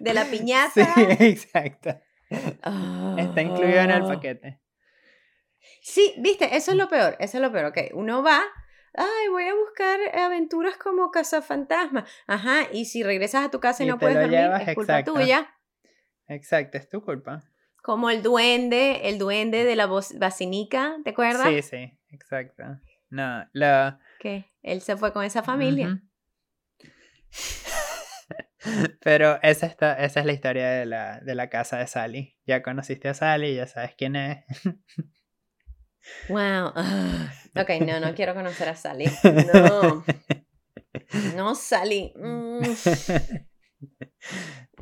[0.00, 0.94] de la sí, piñata.
[1.20, 1.90] exacto.
[2.28, 4.06] Está incluido en el Ah.
[4.08, 4.60] paquete.
[5.80, 8.42] Sí, viste, eso es lo peor, eso es lo peor, ok, uno va,
[8.94, 13.86] ay, voy a buscar aventuras como Cazafantasma, ajá, y si regresas a tu casa y,
[13.86, 15.14] Y no puedes dormir, llevas, es culpa exacto.
[15.20, 15.54] tuya,
[16.28, 17.42] Exacto, es tu culpa.
[17.82, 21.48] como el duende, el duende de la basinica, ¿te acuerdas?
[21.48, 22.64] Sí, sí, exacto.
[23.10, 23.98] No, lo...
[24.20, 26.02] Que él se fue con esa familia.
[29.00, 32.36] Pero esa, está, esa es la historia de la, de la casa de Sally.
[32.46, 34.44] Ya conociste a Sally, ya sabes quién es.
[36.28, 36.72] Wow.
[36.74, 39.06] ah, Ok, no, no quiero conocer a Sally.
[39.54, 40.04] No,
[41.36, 42.12] no Sally.
[42.16, 42.62] mm,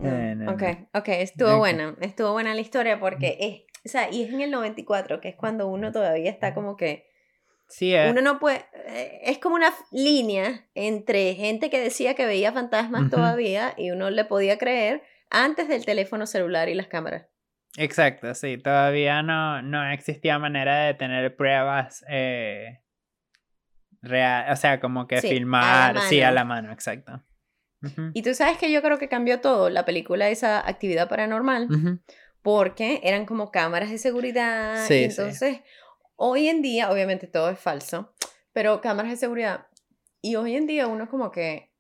[0.00, 0.08] no.
[0.08, 0.62] Eh, no, ok,
[0.94, 1.96] ok, estuvo buena.
[2.00, 5.36] Estuvo buena la historia porque es, o sea, y es en el 94, que es
[5.36, 7.06] cuando uno todavía está como que,
[7.68, 12.24] Sí, eh, uno no puede, eh, es como una línea entre gente que decía que
[12.24, 17.26] veía fantasmas todavía y uno le podía creer antes del teléfono celular y las cámaras.
[17.76, 18.56] exacto, sí.
[18.58, 22.82] Todavía no, no existía manera de tener pruebas eh,
[24.00, 27.25] real, o sea, como que Sí, a la filmar, sí, a la mano, exacto.
[28.14, 31.68] Y tú sabes que yo creo que cambió todo, la película esa actividad paranormal.
[32.42, 34.86] porque eran como cámaras de seguridad.
[34.86, 35.04] Sí, y sí.
[35.20, 35.60] entonces,
[36.14, 38.14] hoy en día, obviamente todo es falso,
[38.52, 39.66] pero cámaras de seguridad.
[40.22, 41.72] Y hoy en día uno como que,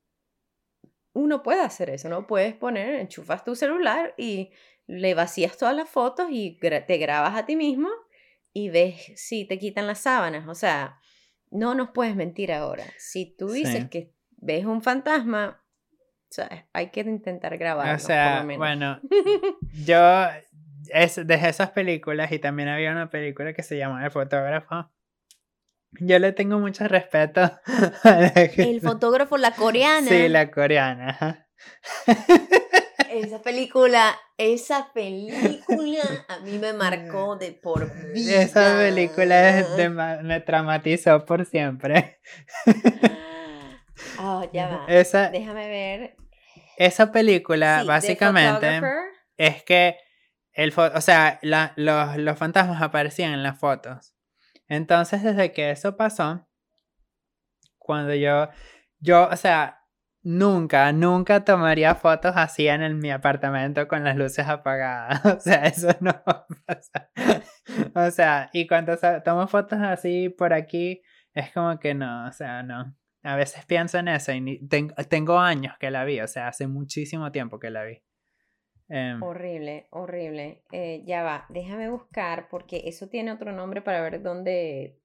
[1.12, 4.50] uno puede hacer eso, no puedes poner, enchufas tu celular y
[4.86, 7.88] le vacías todas las fotos y gra- te grabas a ti mismo
[8.52, 10.46] y ves si te quitan las sábanas.
[10.48, 10.98] O sea,
[11.50, 12.84] no nos puedes mentir ahora.
[12.98, 13.88] Si tú dices Sí.
[13.88, 15.64] que ves un fantasma,
[16.30, 17.94] o sea, hay que intentar grabarlo.
[17.94, 19.00] O sea, bueno,
[19.84, 20.26] yo
[20.88, 24.90] es, de esas películas y también había una película que se llama El fotógrafo.
[26.00, 27.40] Yo le tengo mucho respeto
[28.56, 30.08] El fotógrafo, la coreana.
[30.08, 31.48] Sí, la coreana.
[33.10, 38.42] Esa película, esa película a mí me marcó de por vida.
[38.42, 42.20] Esa película es de me traumatizó por siempre.
[44.18, 44.84] Ah, ya va.
[44.88, 46.16] Esa, Déjame ver.
[46.76, 48.80] esa película Sí, básicamente
[49.36, 49.96] es que
[50.52, 54.14] el o sea, la- los, los fantasmas aparecían en las fotos.
[54.68, 56.48] Entonces, desde que eso pasó,
[57.78, 58.48] cuando yo,
[58.98, 59.82] yo, o sea,
[60.22, 65.20] nunca, nunca tomaría fotos así en el- mi apartamento con las luces apagadas.
[65.36, 66.12] O sea, eso no
[66.66, 67.10] pasa.
[67.94, 71.02] O sea, y cuando tomo fotos así por aquí,
[71.34, 72.96] es como que no, o sea, no.
[73.26, 76.48] A veces pienso en eso y ni- ten- tengo años que la vi, o sea,
[76.48, 78.02] hace muchísimo tiempo que la vi.
[78.88, 80.62] Em, Horrible, horrible.
[80.70, 85.00] Eh, ya va, déjame buscar porque eso tiene otro nombre para ver dónde,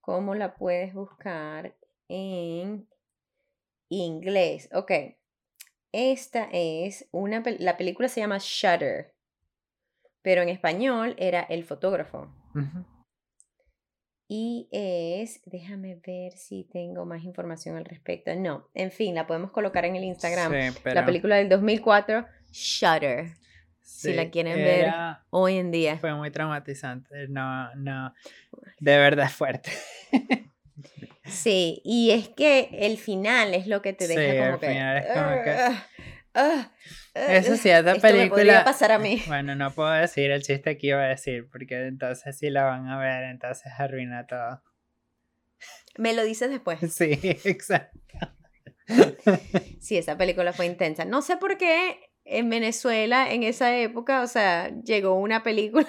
[0.00, 1.74] cómo la puedes buscar
[2.08, 2.86] en
[3.88, 4.68] inglés.
[4.74, 4.90] Ok.
[5.90, 7.42] Esta es una.
[7.58, 9.14] La película se llama Shutter.
[10.22, 12.32] Pero en español era El fotógrafo.
[14.34, 15.42] Y es.
[15.44, 18.34] Déjame ver si tengo más información al respecto.
[18.34, 20.72] No, en fin, la podemos colocar en el Instagram.
[20.84, 23.26] La película del 2004, Shutter.
[23.82, 24.90] si la quieren ver
[25.28, 25.98] hoy en día.
[25.98, 27.28] Fue muy traumatizante.
[27.28, 28.14] No, no.
[28.80, 29.70] De verdad fuerte.
[31.24, 35.06] Sí, y es que el final es lo que te deja como, que, final es
[35.06, 35.91] como que...
[37.14, 38.64] Eso sí, esa película.
[38.64, 39.22] pasar a mí.
[39.26, 42.88] Bueno, no puedo decir el chiste que iba a decir, porque entonces si la van
[42.88, 44.62] a ver, entonces arruina todo.
[45.96, 46.78] Me lo dices después.
[46.92, 47.98] Sí, exacto.
[49.80, 51.04] Sí, esa película fue intensa.
[51.04, 55.88] No sé por qué en Venezuela en esa época, o sea, llegó una película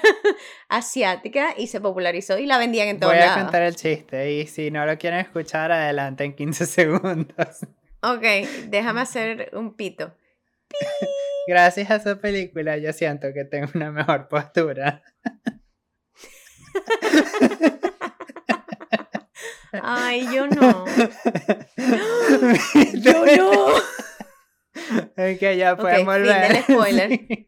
[0.69, 3.33] asiática y se popularizó y la vendían en todos lados.
[3.33, 7.67] Voy a contar el chiste y si no lo quieren escuchar, adelante en 15 segundos.
[8.01, 8.23] Ok,
[8.67, 10.15] déjame hacer un pito.
[11.47, 15.03] Gracias a esa película yo siento que tengo una mejor postura.
[19.81, 20.85] Ay, yo no.
[22.93, 23.73] Yo no.
[25.15, 27.47] Que ya podemos okay, spoiler.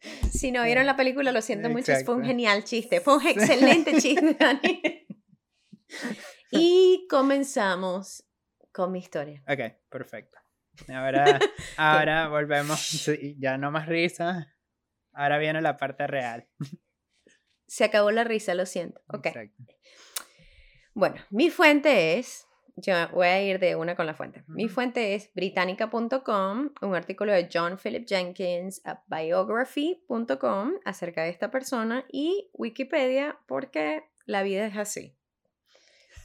[0.32, 1.92] si no vieron la película, lo siento mucho.
[2.04, 3.00] Fue un genial chiste.
[3.00, 4.82] Fue un excelente chiste, Dani.
[6.52, 8.24] Y comenzamos
[8.72, 9.40] con mi historia.
[9.46, 10.39] Ok, perfecto.
[10.88, 11.38] Ahora,
[11.76, 13.10] ahora volvemos.
[13.38, 14.54] Ya no más risa.
[15.12, 16.48] Ahora viene la parte real.
[17.66, 19.00] Se acabó la risa, lo siento.
[19.08, 19.28] Ok.
[20.94, 24.44] Bueno, mi fuente es yo voy a ir de una con la fuente.
[24.46, 32.04] Mi fuente es británica.com, un artículo de John Philip Jenkins, biography.com acerca de esta persona
[32.10, 35.16] y Wikipedia porque la vida es así.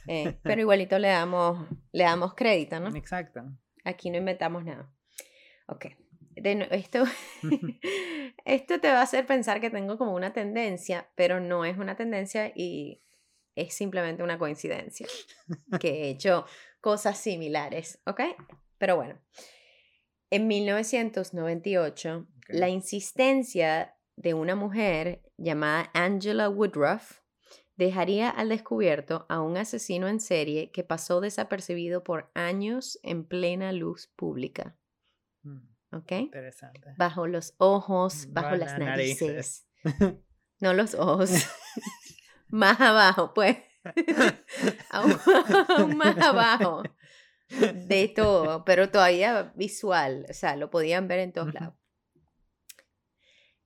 [0.08, 2.94] Eh, pero igualito le damos, le damos crédito, ¿no?
[2.96, 3.42] Exacto.
[3.86, 4.92] Aquí no inventamos nada.
[5.68, 5.86] Ok.
[6.34, 7.04] esto,
[8.44, 11.96] esto te va a hacer pensar que tengo como una tendencia, pero no es una
[11.96, 13.00] tendencia y
[13.54, 15.06] es simplemente una coincidencia
[15.80, 16.46] que he hecho
[16.80, 18.22] cosas similares, ¿ok?
[18.76, 19.20] Pero bueno,
[20.30, 27.20] en 1998, la insistencia de una mujer llamada Angela Woodruff
[27.76, 33.72] dejaría al descubierto a un asesino en serie que pasó desapercibido por años en plena
[33.72, 34.76] luz pública.
[35.42, 35.58] Mm,
[35.92, 36.12] ¿Ok?
[36.12, 36.94] Interesante.
[36.96, 39.66] Bajo los ojos, bajo, las narices.
[40.58, 41.30] No los ojos.
[42.48, 43.58] más abajo, pues.
[44.90, 46.82] aún, más abajo
[47.50, 51.74] de todo, pero todavía visual, o sea, lo podían ver en todos lados.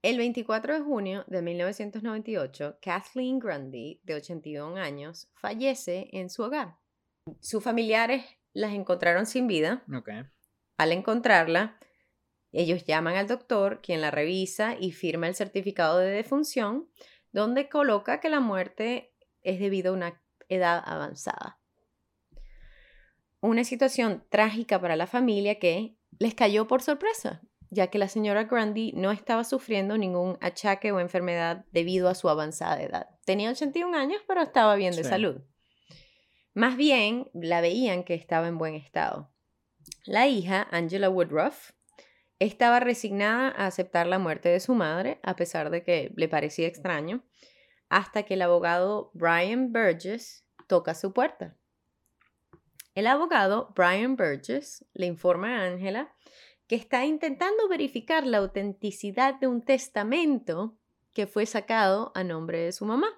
[0.02, 6.78] El 24 de junio de 1998, Kathleen Grundy, de 81 años, fallece en su hogar.
[7.40, 9.84] Sus familiares las encontraron sin vida.
[9.94, 10.22] Okay.
[10.78, 11.78] Al encontrarla,
[12.50, 16.88] ellos llaman al doctor, quien la revisa y firma el certificado de defunción,
[17.32, 21.60] donde coloca que la muerte es debido a una edad avanzada.
[23.40, 28.44] Una situación trágica para la familia que les cayó por sorpresa, ya que la señora
[28.44, 33.08] Grundy no estaba sufriendo ningún achaque o enfermedad debido a su avanzada edad.
[33.24, 35.40] Tenía 81 años, pero estaba bien de salud.
[36.52, 39.30] Más bien, la veían que estaba en buen estado.
[40.04, 41.70] La hija, Angela Woodruff,
[42.40, 46.66] estaba resignada a aceptar la muerte de su madre, a pesar de que le parecía
[46.66, 47.22] extraño,
[47.88, 51.56] hasta que el abogado Brian Burgess toca su puerta.
[52.94, 56.12] El abogado Brian Burgess le informa a Angela
[56.70, 60.78] que está intentando verificar la autenticidad de un testamento
[61.12, 63.08] que fue sacado a nombre de su mamá.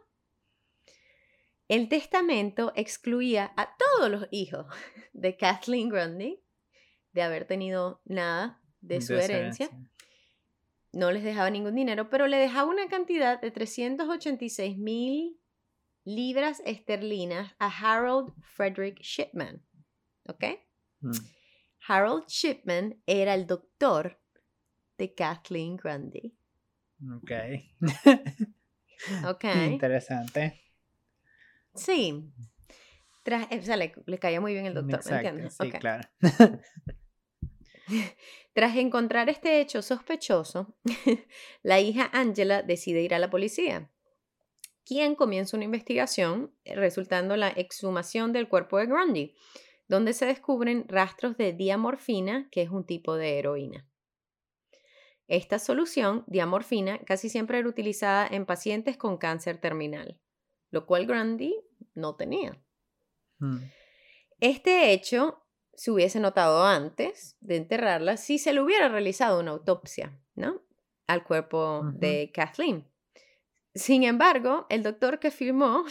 [1.69, 4.65] El testamento excluía a todos los hijos
[5.13, 6.41] de Kathleen Grundy
[7.13, 9.69] de haber tenido nada de su herencia.
[10.95, 15.39] No les dejaba ningún dinero, pero le dejaba una cantidad de 386 mil
[16.05, 19.63] libras esterlinas a Harold Frederick Shipman.
[20.27, 20.43] ¿Ok?
[21.01, 21.42] Mm.
[21.87, 24.21] Harold Shipman era el doctor
[24.99, 26.37] de Kathleen Grundy.
[27.17, 27.31] Ok.
[29.27, 29.45] ok.
[29.71, 30.61] Interesante.
[31.75, 32.33] Sí.
[33.27, 35.57] o sea, le, caía muy bien el doctor, ¿me entiendes?
[35.61, 36.09] Sí, claro.
[38.55, 40.77] Tras encontrar este hecho sospechoso,
[41.63, 43.91] la hija Angela decide ir a la policía,
[44.85, 49.35] quien comienza una investigación resultando la exhumación del cuerpo de Grundy,
[49.93, 53.87] donde se descubren rastros de diamorfina, que es un tipo de heroína.
[55.29, 60.19] Esta solución, diamorfina, casi siempre era utilizada en pacientes con cáncer terminal.
[60.71, 61.55] lo cual Grundy
[61.95, 62.59] no tenía.
[63.39, 63.59] Mm.
[64.41, 70.19] Este hecho se hubiese notado antes de enterrarla si se le hubiera realizado una autopsia,
[70.35, 70.63] ¿no?
[71.07, 72.91] Al cuerpo de Kathleen.
[73.75, 75.85] Sin embargo, el doctor que firmó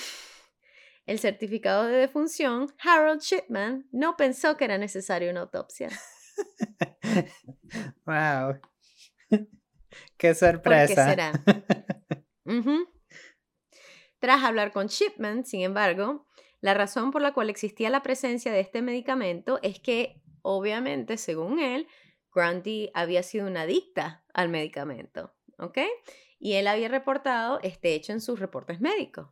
[1.12, 5.90] el certificado de defunción, Harold Shipman, no pensó que era necesaria una autopsia.
[8.06, 8.60] Wow.
[9.30, 9.48] Qué ¿Por
[10.18, 11.32] qué sorpresa.
[14.20, 16.28] Tras hablar con Shipman, sin embargo,
[16.60, 21.60] la razón por la cual existía la presencia de este medicamento es que, obviamente, según
[21.60, 21.88] él,
[22.34, 25.80] Grundy había sido una adicta al medicamento, ¿ok?
[26.40, 29.30] Y él había reportado este hecho en sus reportes médicos.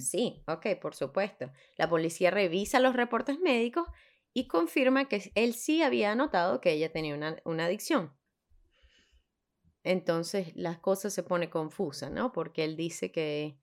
[0.00, 1.50] Sí, ok, por supuesto.
[1.76, 3.86] La policía revisa los reportes médicos
[4.32, 8.12] y confirma que él sí había notado que ella tenía una, una adicción.
[9.84, 12.32] Entonces las cosas se pone confusa, ¿no?
[12.32, 13.58] Porque él dice que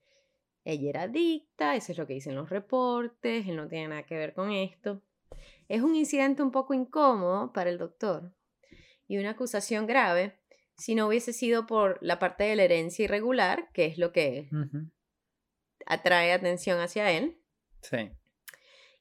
[0.64, 4.16] ella era adicta, eso es lo que dicen los reportes, él no tiene nada que
[4.16, 5.02] ver con esto.
[5.68, 8.34] Es un incidente un poco incómodo para el doctor
[9.06, 10.38] y una acusación grave
[10.76, 14.48] si no hubiese sido por la parte de la herencia irregular, que es lo que.
[15.90, 17.40] Atrae atención hacia él.
[17.82, 18.10] Sí.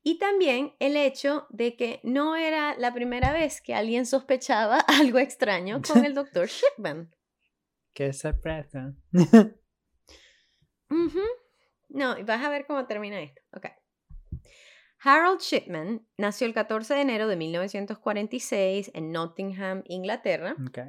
[0.01, 5.19] Y también el hecho de que no era la primera vez que alguien sospechaba algo
[5.19, 7.13] extraño con el doctor Shipman.
[7.93, 8.93] Qué sorpresa.
[10.89, 11.21] Ujú.
[11.89, 13.41] No, y vas a ver cómo termina esto.
[13.53, 13.67] Ok.
[15.01, 20.55] Harold Shipman nació el 14 de enero de 1946 en Nottingham, Inglaterra.
[20.67, 20.79] Ok.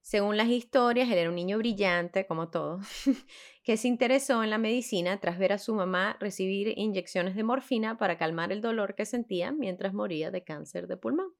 [0.00, 2.86] Según las historias, él era un niño brillante, como todos,
[3.68, 7.98] que se interesó en la medicina tras ver a su mamá recibir inyecciones de morfina
[7.98, 11.34] para calmar el dolor que sentía mientras moría de cáncer de pulmón.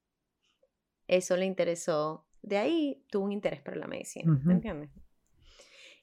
[1.06, 2.26] Eso le interesó.
[2.42, 4.42] De ahí tuvo un interés por la medicina, Ujú.
[4.44, 4.90] ¿me entiendes?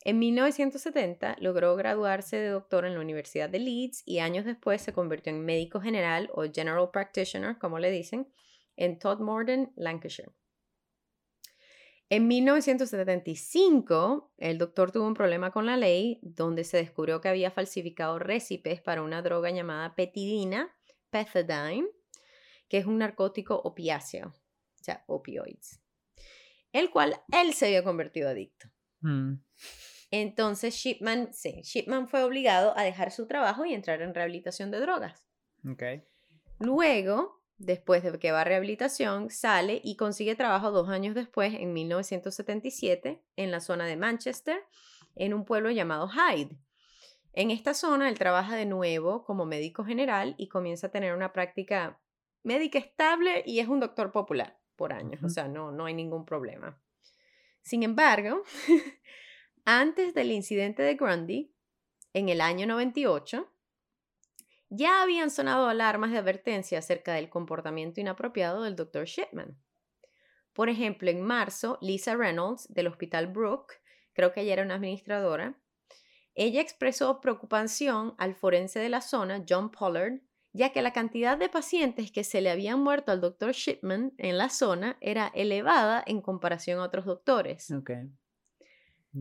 [0.04, 4.94] En 1970 logró graduarse de doctor en la Universidad de Leeds y años después se
[4.94, 8.28] convirtió en médico general o general practitioner, como le dicen,
[8.78, 10.32] en Todmorden, Lancashire.
[12.10, 17.49] En 1975, el doctor tuvo un problema con la ley donde se descubrió que había
[17.49, 20.72] falsificado récipes para una droga llamada petidina,
[21.10, 21.88] pethidine,
[22.70, 25.82] que es un narcótico opiáceo, o sea, opioids,
[26.72, 28.68] el cual él se había convertido adicto.
[29.01, 29.38] Mm.
[30.12, 34.80] Entonces Shipman, sí, Shipman fue obligado a dejar su trabajo y entrar en rehabilitación de
[34.80, 35.26] drogas.
[35.68, 35.84] Ok.
[36.60, 41.74] Luego, después de que va a rehabilitación, sale y consigue trabajo dos años después, en
[41.74, 44.64] 1977, en la zona de Manchester,
[45.16, 46.58] en un pueblo llamado Hyde.
[47.34, 51.34] En esta zona, él trabaja de nuevo como médico general y comienza a tener una
[51.34, 51.99] práctica
[52.43, 56.26] médica estable y es un doctor popular por años, o sea, no, no hay ningún
[56.26, 56.82] problema.
[57.62, 58.43] Sin embargo,
[59.66, 61.53] antes del incidente de Grundy,
[62.14, 63.51] en el año 98,
[64.70, 69.05] ya habían sonado alarmas de advertencia acerca del comportamiento inapropiado del Dr.
[69.05, 69.57] Shipman.
[70.53, 73.74] Por ejemplo, en marzo, Lisa Reynolds del Hospital Brook,
[74.13, 75.59] creo que ella era una administradora,
[76.34, 81.49] ella expresó preocupación al forense de la zona, John Pollard, ya que la cantidad de
[81.49, 83.51] pacientes que se le habían muerto al Dr.
[83.51, 87.72] Shipman en la zona era elevada en comparación a otros doctores.
[87.72, 87.91] Ok.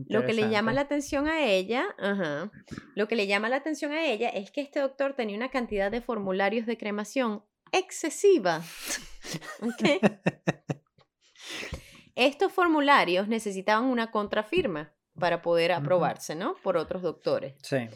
[0.09, 2.51] Lo que le llama la atención a ella, ajá,
[2.95, 5.89] lo que le llama la atención a ella es que este doctor tenía una cantidad
[5.89, 8.61] de formularios de cremación excesiva.
[12.15, 16.55] Estos formularios necesitaban una contrafirma para poder aprobarse, ¿no?
[16.61, 17.55] Por otros doctores.
[17.61, 17.87] Sí.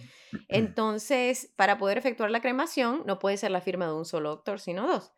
[0.48, 4.60] Entonces, para poder efectuar la cremación, no puede ser la firma de un solo doctor,
[4.60, 5.12] sino dos.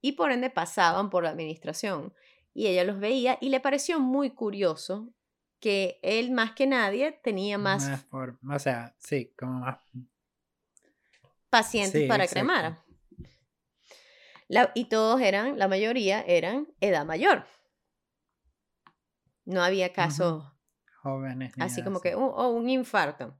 [0.00, 2.14] Y por ende pasaban por la administración.
[2.54, 5.12] Y ella los veía y le pareció muy curioso
[5.60, 9.78] que él más que nadie tenía más Más por- o sea, sí, como más.
[11.50, 12.46] pacientes Sí, para exacto.
[12.46, 12.84] cremar.
[14.48, 17.44] La- y todos eran, la mayoría eran edad mayor.
[19.44, 20.44] No había casos
[21.02, 21.52] Jóvenes.
[21.58, 23.36] así como que "Oh, oh, un infarto.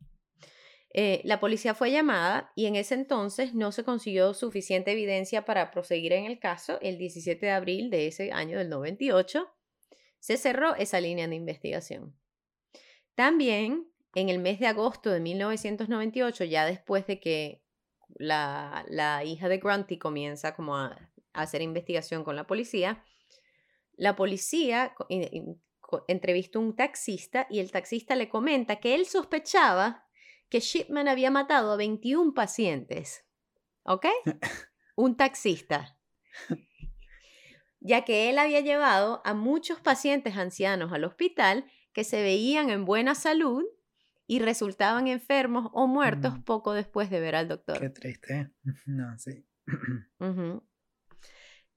[0.95, 5.71] Eh, la policía fue llamada y en ese entonces no se consiguió suficiente evidencia para
[5.71, 6.79] proseguir en el caso.
[6.81, 9.47] El 17 de abril de ese año del 98
[10.21, 12.15] se cerró esa línea de investigación.
[13.15, 17.63] También en el mes de agosto de 1998, ya después de que
[18.17, 20.87] la, la hija de Grunty comienza como a,
[21.33, 23.05] a hacer investigación con la policía,
[23.97, 25.63] la policía in- in-
[26.07, 30.07] entrevista a un taxista y el taxista le comenta que él sospechaba
[30.49, 33.25] que Shipman había matado a 21 pacientes.
[33.85, 34.07] ¿Ok?
[34.97, 35.99] Un taxista.
[37.81, 42.85] Ya que él había llevado a muchos pacientes ancianos al hospital que se veían en
[42.85, 43.65] buena salud
[44.27, 46.43] y resultaban enfermos o muertos Mm.
[46.43, 47.81] poco después de ver al doctor.
[47.81, 48.51] Qué triste.
[48.87, 49.47] No, sí.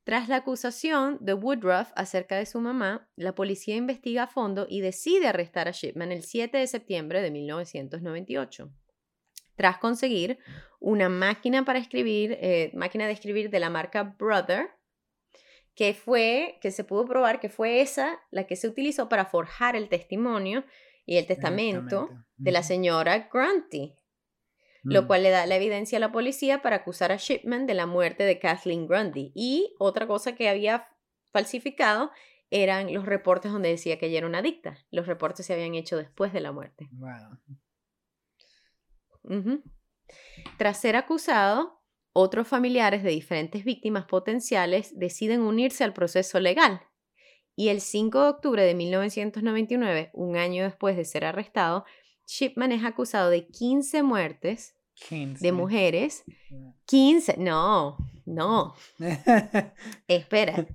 [0.03, 4.81] Tras la acusación de Woodruff acerca de su mamá, la policía investiga a fondo y
[4.81, 8.73] decide arrestar a Shipman el 7 de septiembre de 1998.
[9.55, 10.39] Tras conseguir
[10.79, 14.71] una máquina para escribir, eh, máquina de escribir de la marca Brother,
[15.75, 19.75] que fue, que se pudo probar que fue esa la que se utilizó para forjar
[19.75, 20.65] el testimonio
[21.05, 23.95] y el testamento de la señora Grunty
[24.83, 25.07] lo Mm.
[25.07, 28.23] cual le da la evidencia a la policía para acusar a Shipman de la muerte
[28.23, 29.31] de Kathleen Grundy.
[29.35, 30.87] Y otra cosa que había
[31.31, 32.11] falsificado
[32.49, 34.77] eran los reportes donde decía que ella era una adicta.
[34.89, 36.89] Los reportes se habían hecho después de la muerte.
[36.91, 37.39] Wow.
[40.57, 41.80] Tras ser acusado,
[42.13, 46.81] otros familiares de diferentes víctimas potenciales deciden unirse al proceso legal.
[47.55, 51.85] Y el 5 de octubre de 1999, un año después de ser arrestado,
[52.27, 54.75] Shipman es acusado de 15 muertes
[55.07, 55.45] 15.
[55.45, 56.23] de mujeres
[56.85, 58.75] 15, no, no,
[60.07, 60.67] espera.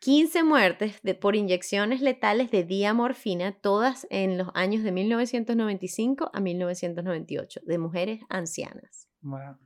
[0.00, 6.40] 15 muertes de, por inyecciones letales de diamorfina, todas en los años de 1995 a
[6.40, 9.08] 1998, de mujeres ancianas.
[9.22, 9.56] Wow.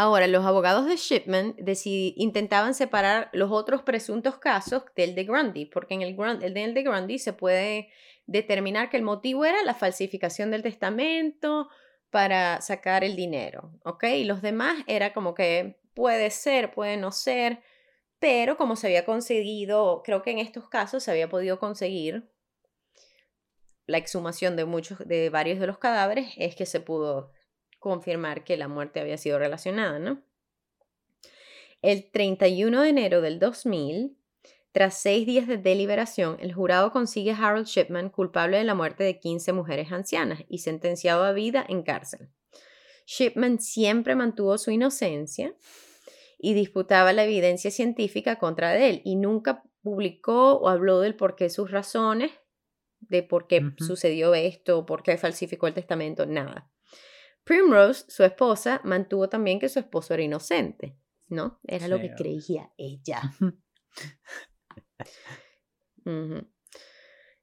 [0.00, 5.94] Ahora, los abogados de Shipman intentaban separar los otros presuntos casos del de Grundy, porque
[5.94, 7.88] en el, de Grundy se puede
[8.26, 11.68] determinar que el motivo era la falsificación del testamento
[12.10, 14.04] para sacar el dinero, ¿ok?
[14.04, 17.58] Y los demás era como que puede ser, puede no ser,
[18.20, 22.30] pero como se había conseguido, creo que en estos casos se había podido conseguir
[23.86, 27.32] la exhumación de muchos, de varios de los cadáveres, es que se pudo
[27.78, 30.22] confirmar que la muerte había sido relacionada, ¿no?
[31.80, 34.16] El 31 de enero del 2000,
[34.72, 39.04] tras seis días de deliberación, el jurado consigue a Harold Shipman culpable de la muerte
[39.04, 42.28] de 15 mujeres ancianas y sentenciado a vida en cárcel.
[43.06, 45.54] Shipman siempre mantuvo su inocencia
[46.38, 51.34] y disputaba la evidencia científica contra de él y nunca publicó o habló del por
[51.34, 52.30] qué sus razones,
[53.00, 56.70] de por qué sucedió esto, por qué falsificó el testamento, nada.
[57.48, 61.58] Primrose, su esposa, mantuvo también que su esposo era inocente, ¿no?
[61.64, 63.22] Era lo que creía ella.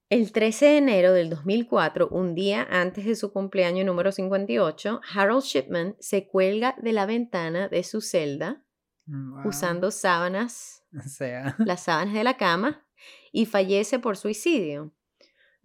[0.09, 5.43] El 13 de enero del 2004, un día antes de su cumpleaños número 58, Harold
[5.43, 8.61] Shipman se cuelga de la ventana de su celda
[9.07, 9.47] Wow.
[9.47, 11.55] usando sábanas, O sea.
[11.59, 12.87] las sábanas de la cama,
[13.31, 14.95] y fallece por suicidio.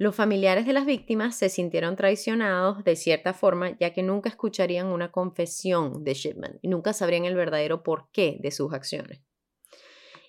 [0.01, 4.87] Los familiares de las víctimas se sintieron traicionados de cierta forma, ya que nunca escucharían
[4.87, 9.21] una confesión de Shipman y nunca sabrían el verdadero porqué de sus acciones.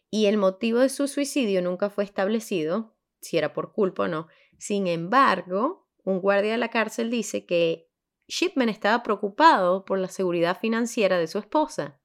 [0.10, 4.28] Y el motivo de su suicidio nunca fue establecido, si era por culpa o no.
[4.58, 7.90] Sin embargo, un guardia de la cárcel dice que
[8.28, 11.98] Shipman estaba preocupado por la seguridad financiera de su esposa,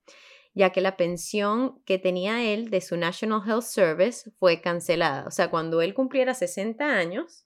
[0.55, 5.27] ya que la pensión que tenía él de su National Health Service fue cancelada.
[5.27, 7.46] O sea, cuando él cumpliera 60 años,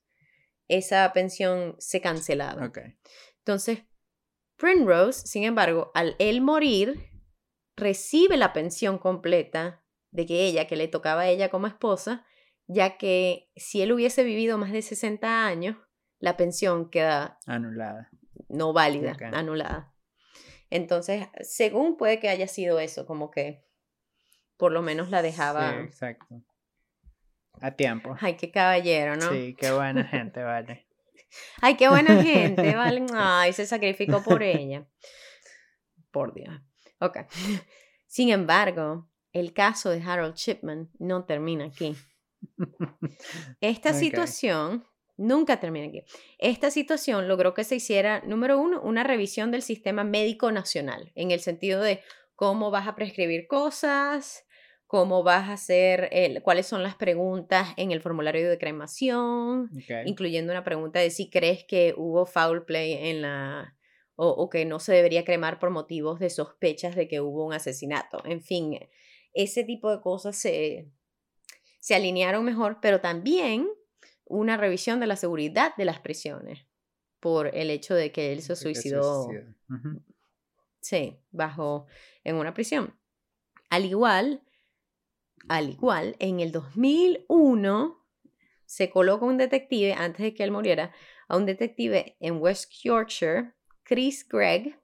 [0.70, 2.72] esa pensión se cancelaba.
[3.38, 3.80] Entonces,
[4.56, 7.10] Primrose, sin embargo, al él morir,
[7.76, 12.26] recibe la pensión completa de que ella, que le tocaba a ella como esposa,
[12.66, 15.76] ya que si él hubiese vivido más de 60 años,
[16.18, 18.10] la pensión queda Anulada.
[18.48, 19.94] no válida, anulada.
[20.68, 23.64] Entonces, según puede que haya sido eso, como que
[24.58, 25.72] por lo menos la dejaba.
[25.72, 26.42] Sí, exacto.
[27.60, 28.16] A tiempo.
[28.20, 29.30] Ay, qué caballero, ¿no?
[29.30, 30.86] Sí, qué buena gente, vale.
[31.60, 33.06] Ay, qué buena gente, ¿vale?
[33.14, 34.86] Ay, se sacrificó por ella.
[36.10, 36.54] Por Dios.
[37.00, 37.18] Ok.
[38.06, 41.94] Sin embargo, el caso de Harold Shipman no termina aquí.
[43.60, 44.84] Esta situación
[45.16, 46.02] nunca termina aquí.
[46.38, 51.30] Esta situación logró que se hiciera, número uno, una revisión del sistema médico nacional, en
[51.30, 52.02] el sentido de
[52.34, 54.44] cómo vas a prescribir cosas,
[54.90, 60.04] cómo vas a hacer, el- cuáles son las preguntas en el formulario de cremación, Ok.
[60.04, 63.76] incluyendo una pregunta de si crees que hubo foul play en la
[64.16, 67.52] o, o que no se debería cremar por motivos de sospechas de que hubo un
[67.52, 68.20] asesinato.
[68.24, 68.80] En fin,
[69.32, 70.90] ese tipo de cosas se,
[71.78, 73.68] se alinearon mejor, pero también
[74.24, 76.66] una revisión de la seguridad de las prisiones
[77.20, 79.54] por el hecho de que él se suicidó, suicidó.
[79.68, 80.02] Ujú.
[80.80, 81.86] sí, bajo
[82.24, 82.98] en una prisión.
[83.70, 84.42] Al igual,
[85.48, 88.00] al igual, en el 2001
[88.66, 90.92] se coloca un detective, antes de que él muriera,
[91.28, 94.78] a un detective en West Yorkshire, Chris Gregg,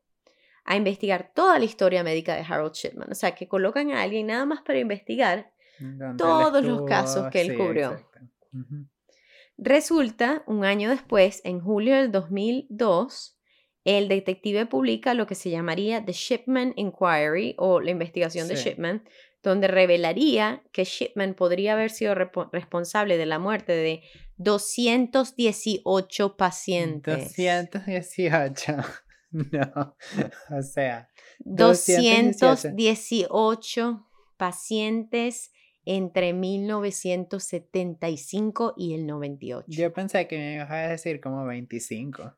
[0.65, 3.13] a investigar toda la historia médica de Harold Shipman.
[3.13, 7.43] O sea, que colocan a alguien nada más para investigar Donde Todos los casos que
[7.43, 7.97] él sí, cubrió.
[9.59, 13.39] Resulta, un año después, en julio del 2002,
[13.85, 18.57] el detective publica lo que se llamaría The Shipman Inquiry o la investigación de.
[18.57, 19.05] Shipman,
[19.49, 24.03] donde revelaría que Shipman podría haber sido responsable de la muerte de
[24.39, 27.37] 218 pacientes.
[27.37, 28.75] 218.
[29.33, 29.97] No.
[30.57, 31.09] O sea,
[31.41, 32.71] 218.
[32.71, 34.07] 218
[34.39, 35.51] pacientes
[35.85, 39.67] entre 1975 y el 98.
[39.69, 42.35] yo pensé que me ibas a decir como 25.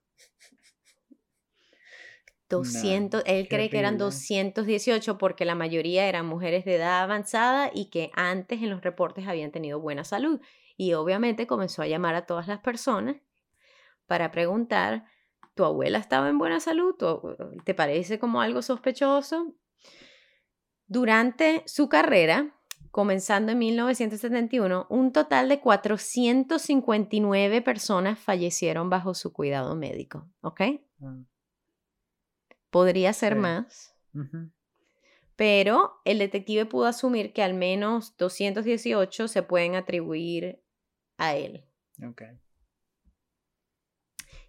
[2.48, 4.04] 200, él cree que eran horrible.
[4.06, 9.26] 218 porque la mayoría eran mujeres de edad avanzada y que antes en los reportes
[9.28, 10.40] habían tenido buena salud.
[10.76, 13.16] Y obviamente comenzó a llamar a todas las personas
[14.06, 15.04] para preguntar,
[15.54, 16.94] ¿tu abuela estaba en buena salud?
[16.98, 19.54] ¿Tu- ¿Te parece como algo sospechoso?
[20.86, 22.54] Durante su carrera,
[22.90, 30.26] comenzando en 1971, un total de 459 personas fallecieron bajo su cuidado médico.
[30.40, 30.60] ¿Ok?
[30.98, 31.22] Mm,
[32.70, 33.38] Podría ser Sí.
[33.38, 33.94] más,
[35.36, 40.62] pero el detective pudo asumir que al menos 218 se pueden atribuir
[41.16, 41.64] a él.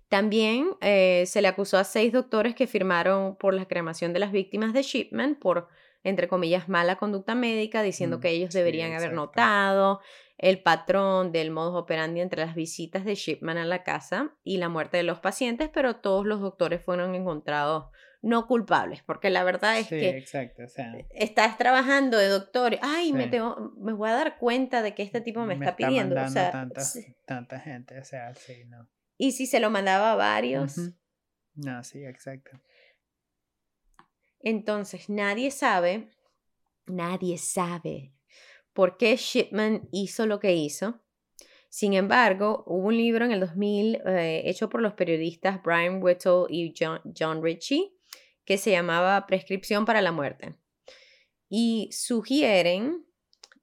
[0.07, 4.31] También eh, se le acusó a seis doctores que firmaron por la cremación de las
[4.31, 5.67] víctimas de Shipman por,
[6.03, 10.01] entre comillas, mala conducta médica, diciendo Mm, que ellos sí, deberían haber notado
[10.39, 14.69] el patrón del modus operandi entre las visitas de Shipman a la casa y la
[14.69, 17.87] muerte de los pacientes, pero todos los doctores fueron encontrados
[18.21, 20.63] no culpables, porque la verdad es Sí, que exacto.
[20.63, 24.93] O sea, estás trabajando de doctor, ay, me, tengo- me voy a dar cuenta de
[24.93, 26.21] que este tipo me, está, pidiendo.
[26.21, 27.15] O sea, tanta, sí.
[27.25, 27.97] tanta gente.
[27.99, 28.87] O sea, sí, no.
[29.17, 30.77] y si se lo mandaba a varios.
[31.55, 32.51] No, sí, exacto.
[34.41, 36.09] entonces nadie sabe,
[36.85, 38.13] nadie sabe
[38.73, 41.01] por qué Shipman hizo lo que hizo.
[41.69, 46.45] Sin embargo, hubo un libro en el 2000 eh, hecho por los periodistas Brian Whittle
[46.49, 47.93] y John, John Ritchie
[48.49, 50.55] que se llamaba Prescripción para la muerte.
[51.49, 53.05] Y sugieren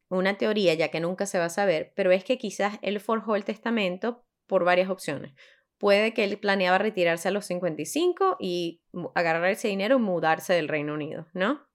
[0.09, 3.34] una teoría, ya que nunca se va a saber, pero es que quizás él forjó
[3.34, 5.34] el testamento por varias opciones.
[5.76, 8.80] Puede que él planeaba retirarse a los 55 y
[9.16, 11.66] agarrar ese dinero y mudarse del Reino Unido, ¿no?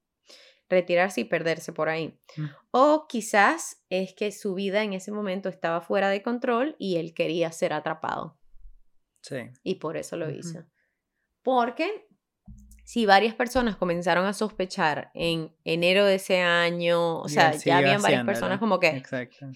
[0.70, 2.18] Retirarse y perderse por ahí.
[2.38, 2.46] Mm.
[2.72, 7.14] O quizás es que su vida en ese momento estaba fuera de control y él
[7.14, 8.40] quería ser atrapado
[9.22, 9.36] Sí.
[9.64, 10.36] y por eso lo Ujú.
[10.38, 10.64] hizo.
[11.44, 12.08] Porque
[12.92, 18.02] si varias personas comenzaron a sospechar en enero de ese año, o sea, ya habían
[18.02, 19.50] varias personas como que, Exacto.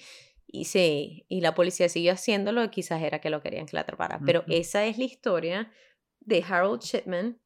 [0.47, 4.21] y sí, y la policía siguió haciéndolo, quizás era que lo querían que la atrapara.
[4.25, 5.69] Pero esa es la historia
[6.21, 7.38] de Harold Shipman.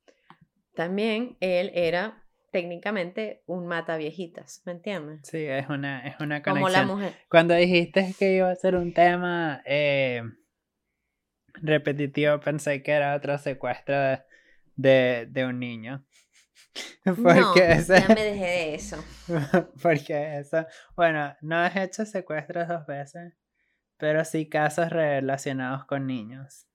[0.75, 5.21] También él era técnicamente un mata viejitas, ¿me entiendes?
[5.23, 6.87] Sí, es una, es una Como conexión.
[6.87, 7.13] la mujer.
[7.31, 10.21] Cuando dijiste que iba a ser un tema eh,
[11.55, 14.28] repetitivo, pensé que era otro secuestro de,
[14.79, 16.05] de, de un niño.
[17.03, 19.03] Porque no, ese- ya me dejé de eso.
[19.81, 20.65] Porque eso,
[20.95, 23.33] bueno, no has hecho secuestros dos veces,
[23.97, 26.65] pero sí casos relacionados con niños.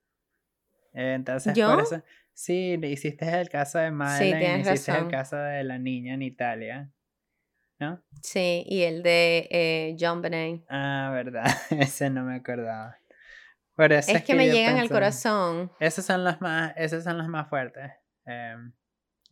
[0.93, 1.67] Entonces, ¿Yo?
[1.75, 2.03] por eso,
[2.33, 5.07] sí, hiciste el caso de Madeleine, hiciste razón.
[5.07, 6.91] el caso de la niña en Italia,
[7.81, 8.03] ¿no?
[8.23, 10.63] Sí, y el de eh, John Benet.
[10.69, 12.99] Ah, verdad, ese no me acordaba.
[13.77, 15.73] Es que me llegan al corazón.
[15.81, 17.91] Esos son los más, esos son los más fuertes,
[18.25, 18.73] em,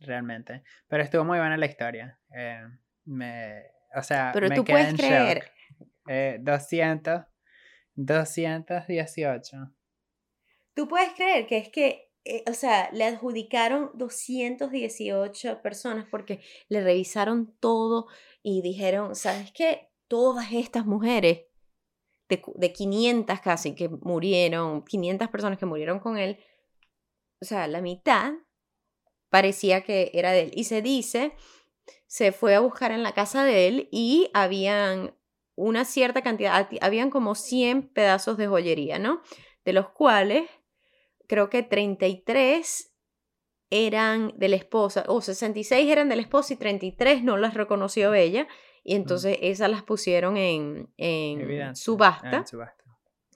[0.01, 0.63] realmente.
[0.87, 2.19] Pero estuvo muy buena la historia.
[2.31, 3.63] em, me,
[3.95, 5.37] o sea, Pero me tú quedé puedes en creer.
[5.39, 5.89] shock.
[6.07, 7.23] Eh, 200,
[7.95, 9.57] 218.
[10.73, 16.81] Tú puedes creer que es que, eh, o sea, le adjudicaron 218 personas porque le
[16.83, 18.07] revisaron todo
[18.41, 19.89] y dijeron, ¿sabes qué?
[20.07, 21.43] Todas estas mujeres,
[22.37, 26.39] de, de 500 casi que murieron, 500 personas que murieron con él,
[27.41, 28.33] o sea, la mitad
[29.29, 30.51] parecía que era de él.
[30.53, 31.33] Y se dice,
[32.07, 35.15] se fue a buscar en la casa de él y habían
[35.55, 39.21] una cierta cantidad, habían como 100 pedazos de joyería, ¿no?
[39.65, 40.49] De los cuales
[41.27, 42.91] creo que 33
[43.69, 48.13] eran de la esposa, o 66 eran de la esposa y 33 no las reconoció
[48.13, 48.47] ella.
[48.83, 51.71] Y entonces esas las pusieron en, en Evidencia.
[51.71, 52.83] Ah, subasta en subasta.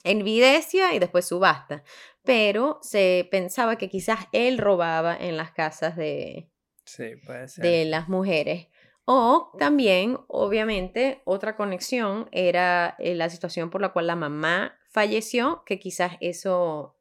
[0.03, 1.83] evidencia y después subasta.
[2.23, 6.49] Pero se pensaba que quizás él robaba en las casas de,
[6.83, 7.63] Sí, puede ser.
[7.63, 8.67] de las mujeres.
[9.05, 15.63] O también, obviamente, otra conexión era eh, la situación por la cual la mamá falleció,
[15.65, 16.97] que quizás eso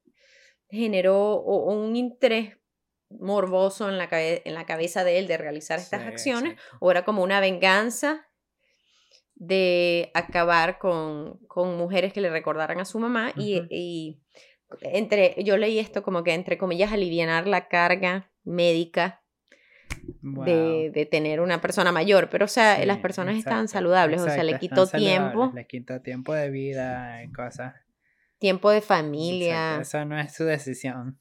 [0.71, 2.59] generó un interés
[3.09, 6.91] morboso en la, cabe- en la cabeza de él de realizar estas Sí, acciones, o
[6.93, 8.29] era como una venganza
[9.39, 14.19] de acabar con, con mujeres que le recordaran a su mamá y,
[14.81, 19.23] entre, yo leí esto como que entre comillas alivianar la carga médica
[20.23, 20.45] Wow.
[20.45, 24.25] de, de tener una persona mayor, pero o sea, Sí, las personas exacto, saludables, o
[24.25, 27.75] sea, le exacto, quitó están tiempo, Le quitó tiempo de vida y cosas.
[28.39, 31.19] tiempo de Exacto, familia, Eso no es su decisión.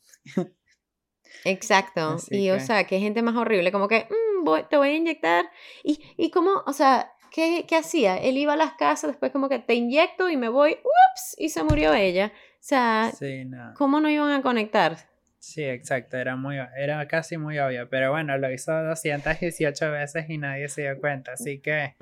[1.44, 4.78] exacto, Así y o que- sea, qué gente más horrible, como que "Mm, voy- te
[4.78, 5.46] voy a inyectar,
[5.84, 8.16] y, y como, o sea, ¿qué, ¿qué hacía?
[8.16, 11.50] Él iba a las casas, después como que te inyecto y me voy, ups, y
[11.50, 13.74] se murió ella, o sea, Sí, no.
[13.74, 14.96] ¿cómo no iban a conectar?
[15.40, 20.38] Sí, exacto, era muy, era casi muy obvio, pero bueno, lo hizo 218 veces y
[20.38, 21.94] nadie se dio cuenta, así que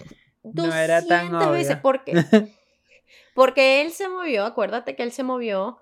[0.44, 1.82] no era tan 200 veces, obvio.
[1.82, 2.14] porque,
[3.34, 5.80] porque él se movió, acuérdate que él se movió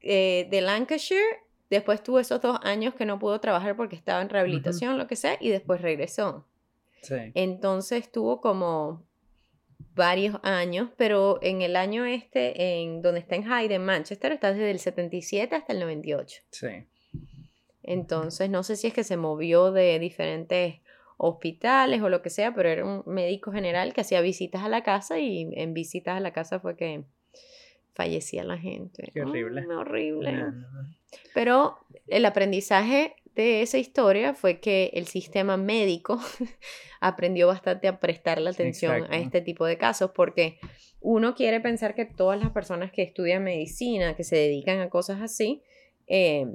[0.00, 1.22] eh, de Lancashire,
[1.70, 5.14] después tuvo esos dos años que no pudo trabajar porque estaba en rehabilitación, lo que
[5.14, 6.48] sea, y después regresó.
[7.02, 9.04] Sí, Entonces tuvo como
[9.94, 14.52] varios años, pero en el año este, en donde está en Hyde, en Manchester, está
[14.52, 16.42] desde el 77 hasta el 98.
[16.50, 16.68] sí,
[17.82, 20.76] Entonces, no sé si es que se movió de diferentes
[21.16, 24.82] hospitales o lo que sea, pero era un médico general que hacía visitas a la
[24.82, 27.04] casa y en visitas a la casa fue que
[27.94, 29.10] fallecía la gente.
[29.12, 29.60] Qué horrible.
[29.60, 30.32] Ay, horrible.
[30.32, 30.96] no, no, no.
[31.34, 31.78] Pero
[32.08, 36.20] el aprendizaje de esa historia fue que el sistema médico
[37.00, 39.14] aprendió bastante a prestarle atención Exacto.
[39.14, 40.58] a este tipo de casos porque
[41.00, 45.20] uno quiere pensar que todas las personas que estudian medicina, que se dedican a cosas
[45.20, 45.62] así,
[46.06, 46.46] eh,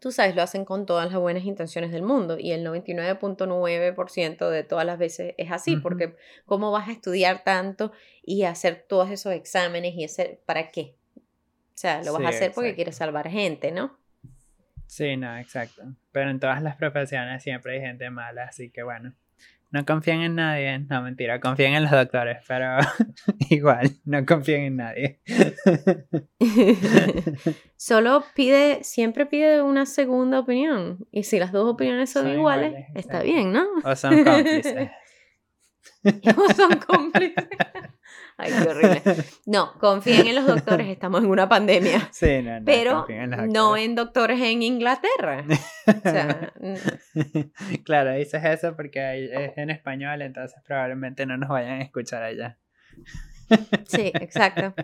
[0.00, 4.64] tú sabes, lo hacen con todas las buenas intenciones del mundo y el 99.9% de
[4.64, 6.14] todas las veces es así, porque
[6.44, 7.92] ¿cómo vas a estudiar tanto
[8.22, 10.96] y hacer todos esos exámenes y hacer, ¿para qué?
[11.16, 12.76] O sea, lo vas Sí, a hacer porque exacto.
[12.76, 13.96] quieres salvar gente, ¿no?
[14.86, 15.82] Sí, no, exacto.
[16.12, 19.14] Pero en todas las profesiones siempre hay gente mala, así que bueno.
[19.74, 20.78] No confíen en nadie.
[20.88, 22.78] No, mentira, confíen en los doctores, pero
[23.50, 25.20] igual, no confíen en nadie.
[27.76, 31.08] Solo pide, siempre pide una segunda opinión.
[31.10, 33.64] Y si las dos opiniones son, Son iguales, iguales, está bien, ¿no?
[33.82, 34.90] o son cómplices.
[36.36, 37.48] o son cómplices.
[38.36, 39.02] Ay, qué horrible.
[39.46, 42.08] No, confíen en los doctores, estamos en una pandemia.
[42.12, 45.44] Sí, no, no, Pero en no en doctores en Inglaterra.
[45.86, 51.80] O sea, mm, claro, dices eso porque es en español, entonces probablemente no nos vayan
[51.80, 52.58] a escuchar allá.
[53.86, 54.74] sí, exacto.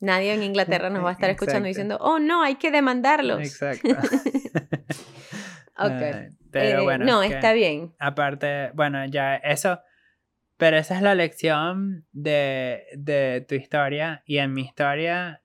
[0.00, 1.96] Nadie en Inglaterra nos va a estar escuchando Exacto.
[1.96, 3.40] diciendo, oh no, hay que demandarlos.
[3.40, 3.88] Exacto.
[5.78, 6.32] Ok.
[6.50, 7.92] Pero Eh, bueno, no, que- está bien.
[7.98, 9.80] aparte, bueno, ya eso,
[10.56, 15.42] pero esa es la lección de, de tu historia y en mi historia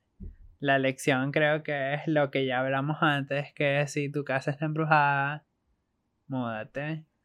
[0.61, 4.65] la lección creo que es lo que ya hablamos antes, que si tu casa está
[4.65, 5.45] embrujada,
[6.27, 7.05] múdate.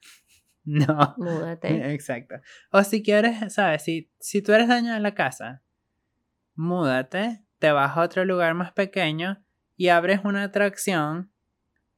[0.69, 1.69] No, Múdate.
[1.95, 2.41] exacto.
[2.73, 5.63] O si quieres, sabes, si, si tú eres dueño de la casa,
[6.57, 9.45] múdate, te vas a otro lugar más pequeño
[9.77, 11.31] y abres una atracción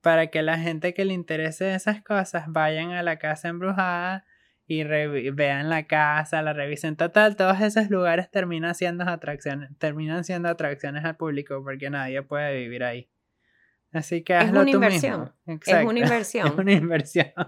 [0.03, 4.27] para que la gente que le interese esas cosas vayan a la casa embrujada
[4.69, 4.85] y
[5.31, 11.05] vean la casa, la revisen total, todos esos lugares terminan siendo atracciones, terminan siendo atracciones
[11.05, 13.09] al público porque nadie puede vivir ahí.
[13.91, 15.33] Así que Es una tú inversión.
[15.47, 15.61] mismo.
[15.65, 16.47] Es una inversión.
[16.47, 17.33] Es una inversión.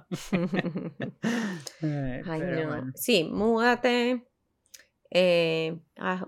[1.83, 2.67] Ay, Ay, no.
[2.69, 2.93] bueno.
[2.95, 4.25] Sí, múdate
[5.11, 5.79] eh,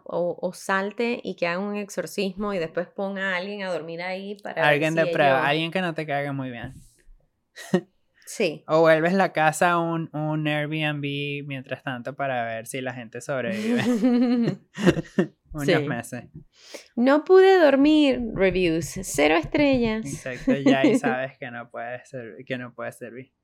[0.05, 4.03] o, o salte y que haga un exorcismo y después ponga a alguien a dormir
[4.03, 6.75] ahí para ver Alguien si de ellos- prueba, alguien que no te caiga muy bien.
[8.35, 8.65] Sí.
[8.67, 13.21] O vuelves la casa a un, un Airbnb mientras tanto para ver si la gente
[13.21, 13.83] sobrevive
[15.53, 15.75] unos Sí.
[15.87, 16.25] meses.
[16.97, 18.23] no pude dormir.
[18.35, 18.87] Reviews.
[19.03, 20.07] Cero estrellas.
[20.07, 23.35] Exacto, ya ahí sabes que no puede servir, que no puede servir.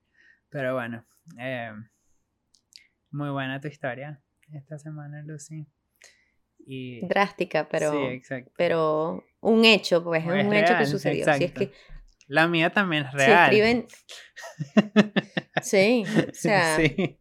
[0.48, 1.06] Pero bueno,
[1.38, 1.70] eh,
[3.10, 4.22] muy buena tu historia
[4.54, 5.66] esta semana, Lucy.
[6.60, 8.52] Y Drástica, pero, sí, exacto.
[8.56, 11.24] pero un hecho, pues es Es un hecho que sucedió.
[11.26, 11.60] Si es exacto.
[11.60, 11.72] que
[12.28, 13.44] La mía también es real.
[13.44, 13.86] escriben.
[15.62, 17.18] Sí, o sea, sí,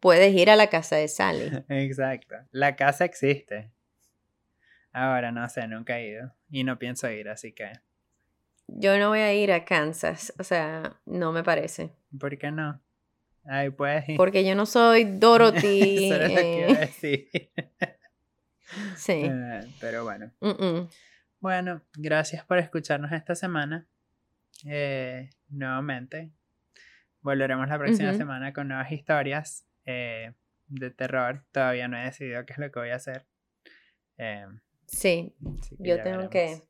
[0.00, 1.64] puedes ir a la casa de Sally.
[1.68, 2.34] exacto.
[2.50, 3.70] La casa existe.
[4.92, 6.34] Ahora no sé, nunca he ido.
[6.50, 7.70] Y no pienso ir, así que.
[8.66, 11.92] Yo no voy a ir a Kansas, o sea, no me parece.
[12.18, 12.82] ¿Por qué no?
[13.44, 14.16] Ahí puedes ir.
[14.16, 16.10] Porque yo no soy Dorothy.
[16.10, 17.28] Eso es lo que eh, iba a decir.
[18.96, 19.22] sí.
[19.24, 20.32] Eh, pero bueno.
[21.40, 23.86] Bueno, gracias por escucharnos esta semana.
[24.64, 26.30] Eh, nuevamente.
[27.20, 28.18] Volveremos la próxima Ujú.
[28.18, 30.32] semana con nuevas historias eh,
[30.68, 31.44] de terror.
[31.52, 33.26] Todavía no he decidido qué es lo que voy a hacer.
[34.18, 34.46] Eh,
[34.86, 35.34] Sí,
[35.78, 36.28] yo tengo veremos.
[36.30, 36.62] que.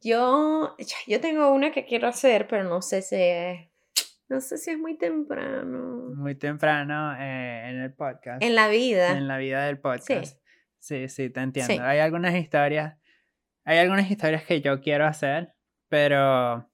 [0.00, 0.76] Yo,
[1.06, 3.68] yo tengo una que quiero hacer, pero no sé si es
[4.28, 6.12] No sé si es muy temprano.
[6.14, 8.42] Muy temprano eh, en el podcast.
[8.42, 9.12] En la vida.
[9.16, 10.38] En la vida del podcast.
[10.78, 11.82] Sí, sí, te entiendo.
[11.84, 12.96] Hay algunas historias.
[13.64, 15.54] Hay algunas historias que yo quiero hacer,
[15.88, 16.69] pero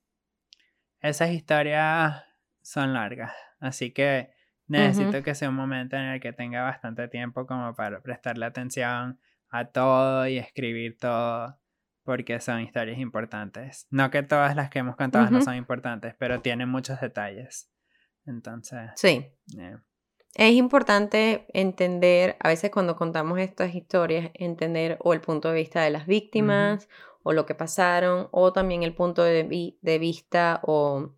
[1.07, 2.25] esas historias
[2.63, 3.33] son largas.
[3.61, 4.31] Así que
[4.67, 9.21] necesito que sea un momento en el que tenga bastante tiempo como para prestarle atención
[9.49, 11.59] a todo y escribir todo
[12.05, 13.87] porque son historias importantes.
[13.91, 17.71] No que todas las que hemos contado no son importantes, pero tienen muchos detalles.
[18.25, 18.91] Entonces.
[18.95, 19.33] Sí.
[20.35, 25.83] Es importante entender, a veces cuando contamos estas historias, entender o el punto de vista
[25.83, 26.89] de las víctimas,
[27.23, 31.17] o lo que pasaron, o también el punto de, de vista o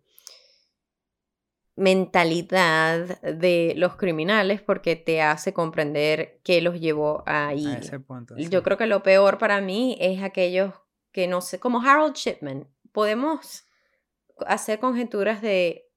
[1.79, 7.65] mentalidad de los criminales porque te hace comprender qué los llevó ahí.
[7.67, 10.73] A ese punto, Yo creo que lo peor para mí es aquellos
[11.11, 12.67] que no sé, como Harold Shipman.
[12.91, 13.65] Podemos
[14.45, 15.88] hacer conjeturas de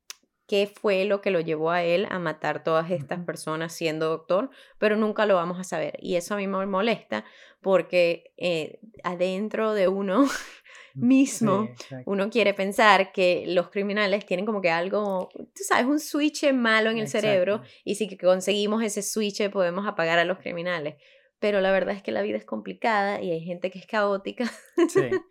[0.46, 4.50] qué fue lo que lo llevó a él a matar todas estas personas siendo doctor,
[4.78, 5.98] pero nunca lo vamos a saber.
[6.00, 7.24] Y eso a mí me molesta
[7.60, 10.26] porque eh, adentro de uno
[10.94, 11.68] mismo,
[12.06, 16.90] uno quiere pensar que los criminales tienen como que algo, tú sabes, un switch malo
[16.90, 20.96] en el cerebro y si conseguimos ese switch podemos apagar a los criminales.
[21.38, 24.44] Pero la verdad es que la vida es complicada y hay gente que es caótica.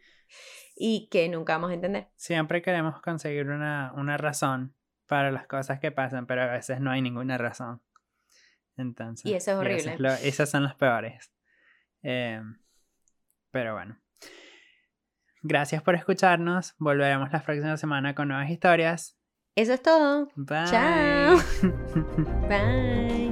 [0.76, 2.07] y que nunca vamos a entender.
[2.16, 4.76] Siempre queremos conseguir una, una razón
[5.12, 7.82] para las cosas que pasan, pero a veces no hay ninguna razón.
[8.78, 9.97] Entonces, y eso es horrible.
[10.24, 11.34] esas son las peores.
[12.01, 12.57] Em,
[13.51, 13.99] pero bueno.
[15.41, 16.76] Gracias por escucharnos.
[16.78, 19.18] Volveremos la próxima semana con nuevas historias.
[19.53, 20.30] Eso es todo.
[20.38, 20.66] Bye.
[20.68, 21.38] Chao.
[22.47, 23.31] Bye.